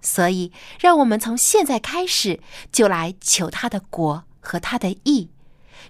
[0.03, 2.41] 所以，让我们从现在开始
[2.73, 5.31] 就来求他的国和他的义。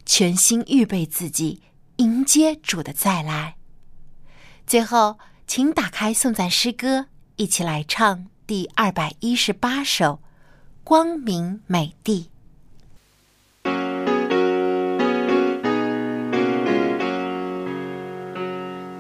[0.05, 1.63] 全心预备自己，
[1.97, 3.57] 迎接主的再来。
[4.67, 7.07] 最后，请打开颂赞诗歌，
[7.37, 10.15] 一起来唱第二百一十八首
[10.85, 12.31] 《光明美地》。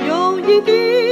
[0.07, 1.12] 有一地。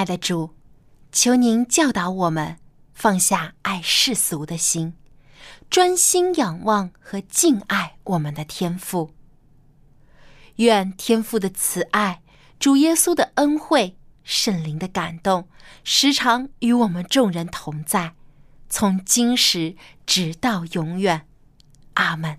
[0.00, 0.54] 爱的主，
[1.12, 2.56] 求您教导我们
[2.94, 4.94] 放下爱世俗的心，
[5.68, 9.10] 专心仰望和敬爱我们的天父。
[10.56, 12.22] 愿天父的慈爱、
[12.58, 15.46] 主耶稣的恩惠、圣灵的感动，
[15.84, 18.14] 时常与我们众人同在，
[18.70, 19.76] 从今时
[20.06, 21.26] 直到永远。
[21.92, 22.38] 阿门。